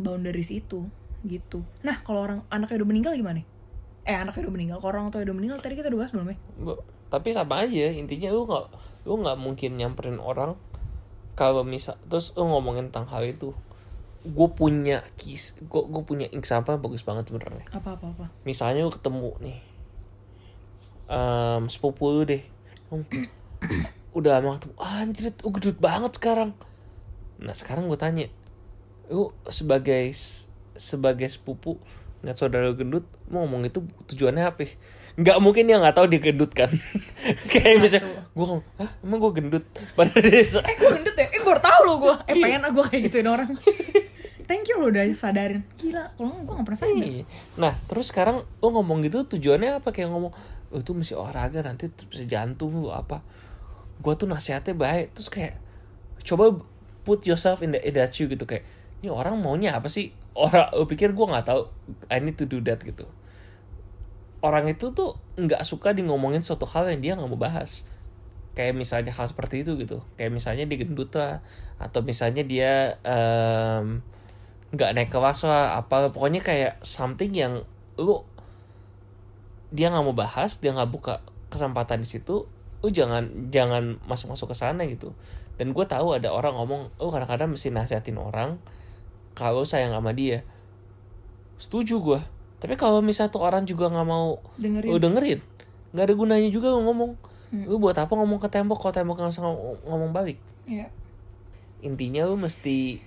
boundaries 0.00 0.48
itu 0.48 0.88
gitu. 1.24 1.60
Nah 1.84 2.00
kalau 2.00 2.24
orang 2.24 2.40
anaknya 2.48 2.80
udah 2.80 2.88
meninggal 2.88 3.12
gimana 3.12 3.44
eh 4.02 4.16
anaknya 4.18 4.50
udah 4.50 4.54
meninggal. 4.54 4.78
Kalau 4.82 4.92
orang 4.98 5.10
tua 5.14 5.22
udah 5.22 5.36
meninggal 5.36 5.58
tadi 5.62 5.78
kita 5.78 5.88
udah 5.92 6.00
bahas 6.02 6.12
belum 6.12 6.28
ya? 6.32 6.38
Tapi 7.12 7.28
sama 7.30 7.54
aja 7.62 7.86
intinya 7.92 8.28
lu 8.34 8.48
nggak 8.48 8.66
lu 9.02 9.18
nggak 9.18 9.38
mungkin 9.38 9.74
nyamperin 9.78 10.22
orang 10.22 10.54
kalau 11.34 11.64
misal 11.64 11.98
terus 12.06 12.36
lu 12.36 12.46
ngomongin 12.46 12.92
tentang 12.92 13.08
hal 13.10 13.24
itu. 13.24 13.56
Gue 14.22 14.48
punya 14.54 15.02
kis 15.18 15.58
gue 15.58 15.82
gue 15.82 16.02
punya 16.06 16.30
example 16.30 16.78
bagus 16.78 17.02
banget 17.02 17.26
sebenarnya. 17.26 17.66
Apa 17.74 17.98
apa 17.98 18.06
apa? 18.14 18.26
Misalnya 18.46 18.86
lu 18.86 18.92
ketemu 18.94 19.34
nih 19.42 19.58
um, 21.10 21.66
sepupu 21.66 22.06
lu 22.12 22.22
deh. 22.28 22.42
Udah 24.16 24.38
lama 24.38 24.60
ketemu. 24.60 24.74
Anjir 24.78 25.24
lu 25.42 25.48
gendut 25.50 25.78
banget 25.82 26.12
sekarang. 26.16 26.54
Nah 27.42 27.54
sekarang 27.56 27.90
gue 27.90 27.98
tanya 27.98 28.26
lu 29.10 29.34
sebagai 29.50 30.14
sebagai 30.78 31.28
sepupu 31.28 31.76
ngeliat 32.22 32.38
saudara 32.38 32.70
gendut 32.72 33.04
mau 33.28 33.44
ngomong 33.44 33.66
itu 33.66 33.82
tujuannya 34.08 34.46
apa 34.46 34.72
nggak 35.12 35.38
mungkin 35.44 35.68
dia 35.68 35.76
nggak 35.76 35.96
tahu 35.96 36.06
dia 36.08 36.20
gendut 36.20 36.52
kan. 36.56 36.72
Kayak 37.52 37.84
bisa 37.84 37.98
gue 38.00 38.46
ngomong 38.48 38.64
ah 38.80 38.90
emang 39.04 39.18
gue 39.20 39.32
gendut? 39.40 39.64
Pada 39.92 40.16
desa 40.16 40.64
eh 40.64 40.76
gue 40.76 40.88
gendut 40.88 41.16
ya? 41.16 41.28
Eh 41.28 41.40
gue 41.40 41.56
tahu 41.60 41.80
lo 41.84 41.94
gue 42.00 42.14
eh 42.32 42.34
iya. 42.36 42.42
pengen 42.42 42.60
gue 42.72 42.84
kayak 42.88 43.02
gituin 43.12 43.28
orang. 43.28 43.50
Thank 44.48 44.72
you 44.72 44.80
lo 44.80 44.88
udah 44.88 45.04
sadarin. 45.12 45.68
Gila 45.76 46.16
kalau 46.16 46.32
gue 46.40 46.54
gak 46.56 46.64
pernah 46.64 46.80
sadar. 46.80 47.04
Iya. 47.04 47.24
nah 47.60 47.72
terus 47.84 48.08
sekarang 48.08 48.48
lo 48.48 48.68
ngomong 48.72 49.04
gitu 49.04 49.28
tujuannya 49.28 49.84
apa? 49.84 49.92
Kayak 49.92 50.16
ngomong 50.16 50.32
oh, 50.72 50.80
itu 50.80 50.92
mesti 50.96 51.12
olahraga 51.12 51.60
nanti 51.60 51.92
bisa 51.92 52.24
jantung 52.24 52.72
lu 52.72 52.88
apa. 52.88 53.20
Gue 54.00 54.16
tuh 54.16 54.24
nasihatnya 54.24 54.72
baik. 54.72 55.12
Terus 55.12 55.28
kayak 55.28 55.54
coba 56.24 56.56
put 57.04 57.28
yourself 57.28 57.60
in 57.60 57.76
the 57.76 57.80
in 57.84 57.92
that 57.92 58.16
shoe 58.16 58.32
gitu. 58.32 58.48
Kayak 58.48 58.64
ini 59.04 59.12
orang 59.12 59.36
maunya 59.36 59.76
apa 59.76 59.92
sih? 59.92 60.16
Orang 60.32 60.72
pikir 60.88 61.12
gue 61.12 61.26
nggak 61.28 61.44
tahu? 61.44 61.68
I 62.08 62.24
need 62.24 62.40
to 62.40 62.48
do 62.48 62.64
that 62.64 62.80
gitu 62.80 63.04
orang 64.42 64.66
itu 64.68 64.90
tuh 64.90 65.16
nggak 65.38 65.62
suka 65.62 65.94
di 65.94 66.02
ngomongin 66.02 66.42
suatu 66.42 66.66
hal 66.66 66.90
yang 66.90 67.00
dia 67.00 67.12
nggak 67.14 67.30
mau 67.30 67.38
bahas. 67.38 67.86
Kayak 68.52 68.76
misalnya 68.76 69.14
hal 69.14 69.30
seperti 69.30 69.64
itu 69.64 69.78
gitu. 69.80 70.04
Kayak 70.18 70.34
misalnya 70.34 70.68
di 70.68 70.76
gendut 70.76 71.14
lah 71.16 71.40
atau 71.78 72.04
misalnya 72.04 72.42
dia 72.44 72.98
nggak 74.74 74.90
um, 74.90 74.96
naik 74.98 75.08
kelas 75.08 75.46
lah 75.46 75.78
apa. 75.80 76.10
Pokoknya 76.10 76.42
kayak 76.42 76.82
something 76.84 77.32
yang 77.32 77.62
lu 77.96 78.26
dia 79.72 79.88
nggak 79.88 80.04
mau 80.04 80.12
bahas 80.12 80.60
dia 80.60 80.74
nggak 80.74 80.90
buka 80.92 81.24
kesempatan 81.48 82.04
di 82.04 82.08
situ 82.08 82.44
lu 82.82 82.88
jangan 82.90 83.48
jangan 83.48 84.02
masuk 84.10 84.34
masuk 84.34 84.52
ke 84.52 84.56
sana 84.58 84.84
gitu. 84.90 85.14
Dan 85.54 85.70
gue 85.70 85.86
tahu 85.86 86.18
ada 86.18 86.34
orang 86.34 86.58
ngomong 86.58 86.90
oh 86.98 87.08
kadang-kadang 87.14 87.54
mesti 87.54 87.70
nasihatin 87.70 88.18
orang 88.18 88.58
kalau 89.38 89.62
sayang 89.62 89.94
sama 89.94 90.10
dia. 90.12 90.42
Setuju 91.62 91.94
gue 92.02 92.20
tapi 92.62 92.78
kalau 92.78 93.02
misalnya 93.02 93.34
tuh 93.34 93.42
orang 93.42 93.66
juga 93.66 93.90
nggak 93.90 94.06
mau 94.06 94.38
dengerin 94.54 94.90
lu 94.94 94.98
dengerin 95.02 95.40
nggak 95.90 96.04
ada 96.06 96.14
gunanya 96.14 96.48
juga 96.54 96.70
lu 96.70 96.86
ngomong 96.86 97.18
hmm. 97.50 97.66
lu 97.66 97.82
buat 97.82 97.98
apa 97.98 98.14
ngomong 98.14 98.38
ke 98.38 98.46
tembok 98.46 98.78
kalau 98.78 98.94
tembok 98.94 99.18
nggak 99.18 99.34
usah 99.34 99.42
ngomong, 99.42 99.82
ngomong 99.82 100.10
balik 100.14 100.38
yeah. 100.70 100.86
intinya 101.82 102.22
lu 102.30 102.38
mesti 102.38 103.02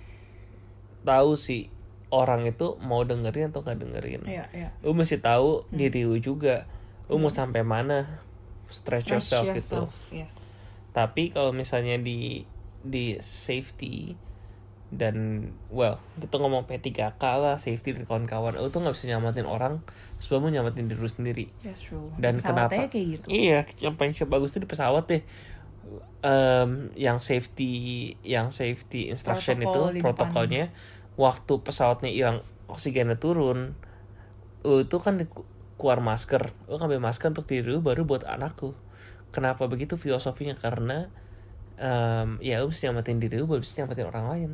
tahu 1.08 1.40
sih 1.40 1.72
orang 2.10 2.46
itu 2.46 2.78
mau 2.82 3.02
dengerin 3.02 3.50
atau 3.50 3.66
gak 3.66 3.82
dengerin. 3.82 4.22
Iya, 4.26 4.46
iya. 4.54 4.68
Lu 4.82 4.94
mesti 4.94 5.18
tahu 5.18 5.66
hmm. 5.66 5.74
diri 5.74 6.02
lu 6.06 6.18
juga. 6.22 6.66
Lu 7.10 7.18
hmm. 7.18 7.22
mau 7.22 7.30
sampai 7.30 7.62
mana 7.66 8.22
stretch, 8.70 9.10
stretch 9.10 9.10
yourself, 9.10 9.46
gitu. 9.54 9.54
yourself 9.54 9.92
gitu. 10.10 10.18
Yes. 10.22 10.36
Tapi 10.94 11.34
kalau 11.34 11.50
misalnya 11.50 11.98
di 11.98 12.46
di 12.86 13.18
safety 13.18 14.14
dan 14.96 15.48
well 15.68 16.00
kita 16.16 16.40
ngomong 16.40 16.64
P3K 16.64 17.20
lah 17.20 17.56
safety 17.60 17.92
dan 17.92 18.08
kawan-kawan. 18.08 18.56
Lu 18.56 18.72
tuh 18.72 18.80
nggak 18.80 18.96
bisa 18.96 19.06
nyamatin 19.12 19.44
orang 19.44 19.84
sebelum 20.18 20.48
nyamatin 20.48 20.88
diri 20.88 21.00
lu 21.00 21.08
sendiri. 21.08 21.46
Yes, 21.60 21.84
true. 21.84 22.10
dan 22.16 22.40
kenapa? 22.40 22.88
kayak 22.88 23.06
gitu. 23.20 23.26
iya 23.28 23.68
yang 23.78 23.94
paling 24.00 24.16
bagus 24.26 24.56
tuh 24.56 24.64
di 24.64 24.68
pesawat 24.68 25.04
deh. 25.06 25.22
Um, 26.26 26.90
yang 26.98 27.22
safety 27.22 28.16
yang 28.26 28.50
safety 28.50 29.12
instruction 29.14 29.62
Protokol 29.62 29.94
itu 29.94 30.02
protokolnya 30.02 30.64
waktu 31.14 31.52
pesawatnya 31.62 32.10
hilang 32.10 32.42
oksigennya 32.66 33.14
turun 33.14 33.78
lu 34.66 34.82
itu 34.82 34.98
kan 34.98 35.22
keluar 35.78 36.02
masker. 36.02 36.50
Lu 36.66 36.82
ngambil 36.82 36.98
masker 36.98 37.30
untuk 37.30 37.46
diri 37.46 37.70
lu 37.70 37.78
baru 37.78 38.02
buat 38.02 38.26
anakku. 38.26 38.74
Kenapa 39.30 39.70
begitu 39.70 39.94
filosofinya? 39.94 40.58
Karena 40.58 41.06
um, 41.80 42.40
ya 42.40 42.60
lu 42.60 42.72
bisa 42.72 42.88
nyamatin 42.88 43.20
diri 43.20 43.38
lu 43.38 43.46
baru 43.46 43.62
bisa 43.62 43.84
nyamatin 43.84 44.06
orang 44.08 44.26
lain 44.32 44.52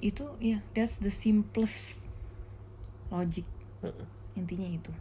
itu 0.00 0.24
ya 0.40 0.58
yeah, 0.58 0.60
that's 0.72 1.00
the 1.00 1.12
simplest 1.12 2.08
logic. 3.12 3.44
Intinya 4.36 4.68
itu. 4.68 4.92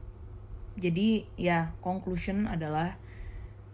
Jadi 0.79 1.27
ya 1.39 1.71
conclusion 1.79 2.47
adalah 2.47 2.99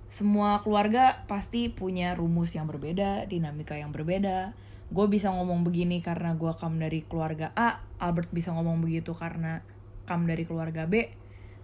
semua 0.09 0.61
keluarga 0.61 1.25
pasti 1.25 1.67
punya 1.67 2.13
rumus 2.13 2.53
yang 2.53 2.69
berbeda 2.69 3.25
dinamika 3.25 3.75
yang 3.75 3.89
berbeda. 3.89 4.53
Gue 4.93 5.09
bisa 5.09 5.33
ngomong 5.33 5.65
begini 5.65 5.99
karena 6.05 6.37
gue 6.37 6.53
kam 6.61 6.77
dari 6.77 7.01
keluarga 7.03 7.49
A 7.57 7.81
Albert 7.97 8.29
bisa 8.29 8.53
ngomong 8.53 8.85
begitu 8.85 9.17
karena 9.17 9.65
kam 10.05 10.29
dari 10.29 10.45
keluarga 10.45 10.85
B. 10.85 11.09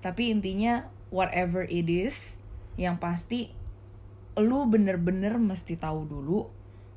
Tapi 0.02 0.34
intinya 0.34 0.90
whatever 1.14 1.68
it 1.70 1.86
is 1.86 2.42
yang 2.80 2.98
pasti 2.98 3.54
lu 4.40 4.66
bener-bener 4.66 5.36
mesti 5.36 5.76
tahu 5.76 6.08
dulu 6.08 6.48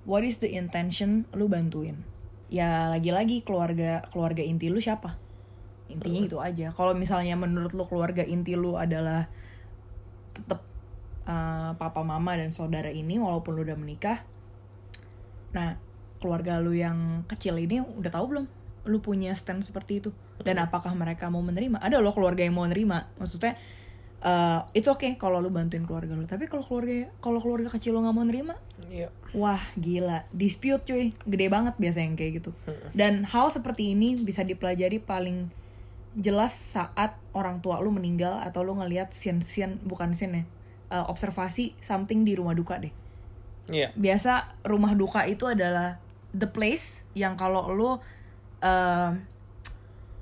what 0.07 0.23
is 0.23 0.39
the 0.39 0.55
intention 0.55 1.27
lu 1.35 1.51
bantuin 1.51 2.07
ya 2.55 2.87
lagi-lagi 2.87 3.43
keluarga 3.43 4.07
keluarga 4.15 4.47
inti 4.47 4.71
lu 4.71 4.79
siapa? 4.79 5.19
Intinya 5.91 6.23
itu 6.23 6.39
aja. 6.39 6.71
Kalau 6.71 6.95
misalnya 6.95 7.35
menurut 7.35 7.75
lu 7.75 7.85
keluarga 7.91 8.23
inti 8.23 8.55
lu 8.55 8.79
adalah 8.79 9.27
tetap 10.31 10.63
uh, 11.27 11.35
eh, 11.35 11.71
papa 11.75 12.07
mama 12.07 12.39
dan 12.39 12.55
saudara 12.55 12.95
ini 12.95 13.19
walaupun 13.19 13.55
lu 13.55 13.63
udah 13.63 13.79
menikah 13.79 14.27
nah 15.55 15.79
keluarga 16.19 16.59
lu 16.59 16.75
yang 16.75 17.23
kecil 17.31 17.55
ini 17.55 17.79
udah 17.79 18.11
tahu 18.11 18.27
belum 18.35 18.47
lu 18.85 19.01
punya 19.01 19.33
stand 19.33 19.65
seperti 19.65 20.05
itu? 20.05 20.11
Dan 20.45 20.61
apakah 20.61 20.93
mereka 20.93 21.33
mau 21.33 21.41
menerima? 21.41 21.81
Ada 21.81 22.05
loh 22.05 22.13
keluarga 22.13 22.45
yang 22.45 22.53
mau 22.53 22.69
menerima. 22.69 23.17
Maksudnya 23.17 23.57
uh, 24.25 24.65
it's 24.73 24.89
okay 24.89 25.15
kalau 25.21 25.39
lu 25.39 25.53
bantuin 25.53 25.85
keluarga 25.85 26.17
lu. 26.17 26.25
Tapi 26.25 26.49
kalau 26.49 26.65
keluarga 26.65 27.13
kalau 27.21 27.39
keluarga 27.39 27.69
kecil 27.71 27.95
lu 27.95 28.03
nggak 28.03 28.17
mau 28.17 28.25
nerima 28.25 28.57
yeah. 28.91 29.13
wah 29.37 29.61
gila. 29.77 30.25
Dispute 30.33 30.83
cuy. 30.83 31.13
Gede 31.29 31.47
banget 31.53 31.77
biasa 31.77 32.03
yang 32.03 32.17
kayak 32.17 32.43
gitu. 32.43 32.51
Dan 32.97 33.29
hal 33.29 33.53
seperti 33.53 33.93
ini 33.93 34.17
bisa 34.19 34.43
dipelajari 34.43 34.99
paling 34.99 35.53
jelas 36.17 36.55
saat 36.55 37.19
orang 37.35 37.59
tua 37.59 37.83
lu 37.83 37.91
meninggal 37.91 38.39
atau 38.39 38.63
lu 38.63 38.79
ngelihat 38.79 39.11
scene-scene 39.11 39.83
bukan 39.83 40.15
scene 40.15 40.35
ya 40.35 40.45
uh, 40.95 41.05
observasi 41.11 41.75
something 41.83 42.23
di 42.23 42.39
rumah 42.39 42.55
duka 42.55 42.79
deh. 42.79 42.95
Yeah. 43.65 43.97
biasa 43.97 44.61
rumah 44.69 44.93
duka 44.93 45.25
itu 45.25 45.49
adalah 45.49 45.97
the 46.37 46.45
place 46.45 47.01
yang 47.17 47.33
kalau 47.33 47.73
lo 47.73 47.97
uh, 48.61 49.11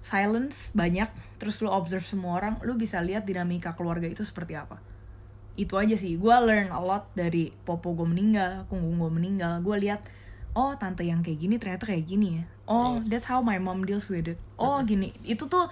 silence 0.02 0.74
banyak 0.74 1.08
terus 1.38 1.58
lo 1.62 1.74
observe 1.74 2.02
semua 2.06 2.38
orang 2.38 2.54
lo 2.62 2.74
bisa 2.78 3.02
lihat 3.02 3.26
dinamika 3.26 3.74
keluarga 3.74 4.06
itu 4.06 4.22
seperti 4.22 4.54
apa. 4.58 4.78
Itu 5.58 5.78
aja 5.78 5.94
sih. 5.98 6.18
Gue 6.18 6.32
learn 6.32 6.70
a 6.70 6.80
lot 6.80 7.10
dari 7.14 7.50
popo 7.66 7.94
gue 7.94 8.06
meninggal 8.06 8.66
kunggung 8.66 8.98
gue 8.98 9.10
meninggal. 9.10 9.62
Gue 9.62 9.78
lihat 9.82 10.02
oh 10.54 10.76
tante 10.76 11.06
yang 11.06 11.24
kayak 11.24 11.38
gini 11.40 11.56
ternyata 11.56 11.88
kayak 11.88 12.04
gini 12.06 12.42
ya. 12.42 12.44
Oh 12.66 13.02
that's 13.06 13.26
how 13.26 13.42
my 13.42 13.58
mom 13.58 13.86
deals 13.86 14.10
with 14.10 14.26
it. 14.26 14.40
Oh 14.58 14.82
gini. 14.82 15.14
Itu 15.26 15.46
tuh 15.50 15.70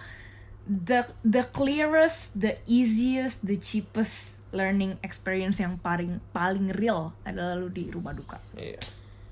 the 0.66 1.06
the 1.26 1.46
clearest 1.50 2.34
the 2.38 2.58
easiest 2.70 3.42
the 3.42 3.58
cheapest 3.58 4.42
learning 4.50 4.98
experience 5.06 5.62
yang 5.62 5.78
paling 5.78 6.18
paling 6.34 6.74
real 6.74 7.14
adalah 7.22 7.54
lu 7.54 7.70
di 7.70 7.86
rumah 7.90 8.10
duka. 8.14 8.38
Yeah. 8.58 8.82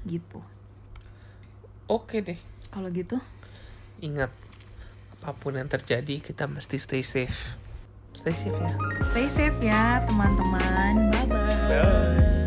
gitu. 0.07 0.41
Oke 1.89 2.25
deh. 2.25 2.39
Kalau 2.73 2.93
gitu? 2.93 3.21
Ingat, 4.05 4.31
apa 5.19 5.35
pun 5.35 5.59
yang 5.59 5.67
terjadi 5.67 6.23
kita 6.23 6.47
mesti 6.47 6.77
stay 6.79 7.03
safe. 7.03 7.59
Stay 8.15 8.35
safe 8.35 8.59
ya. 8.59 8.71
Stay 9.15 9.27
safe 9.31 9.59
ya 9.63 10.03
teman-teman. 10.07 11.11
Bye-bye. 11.15 11.69
Bye. 11.71 12.38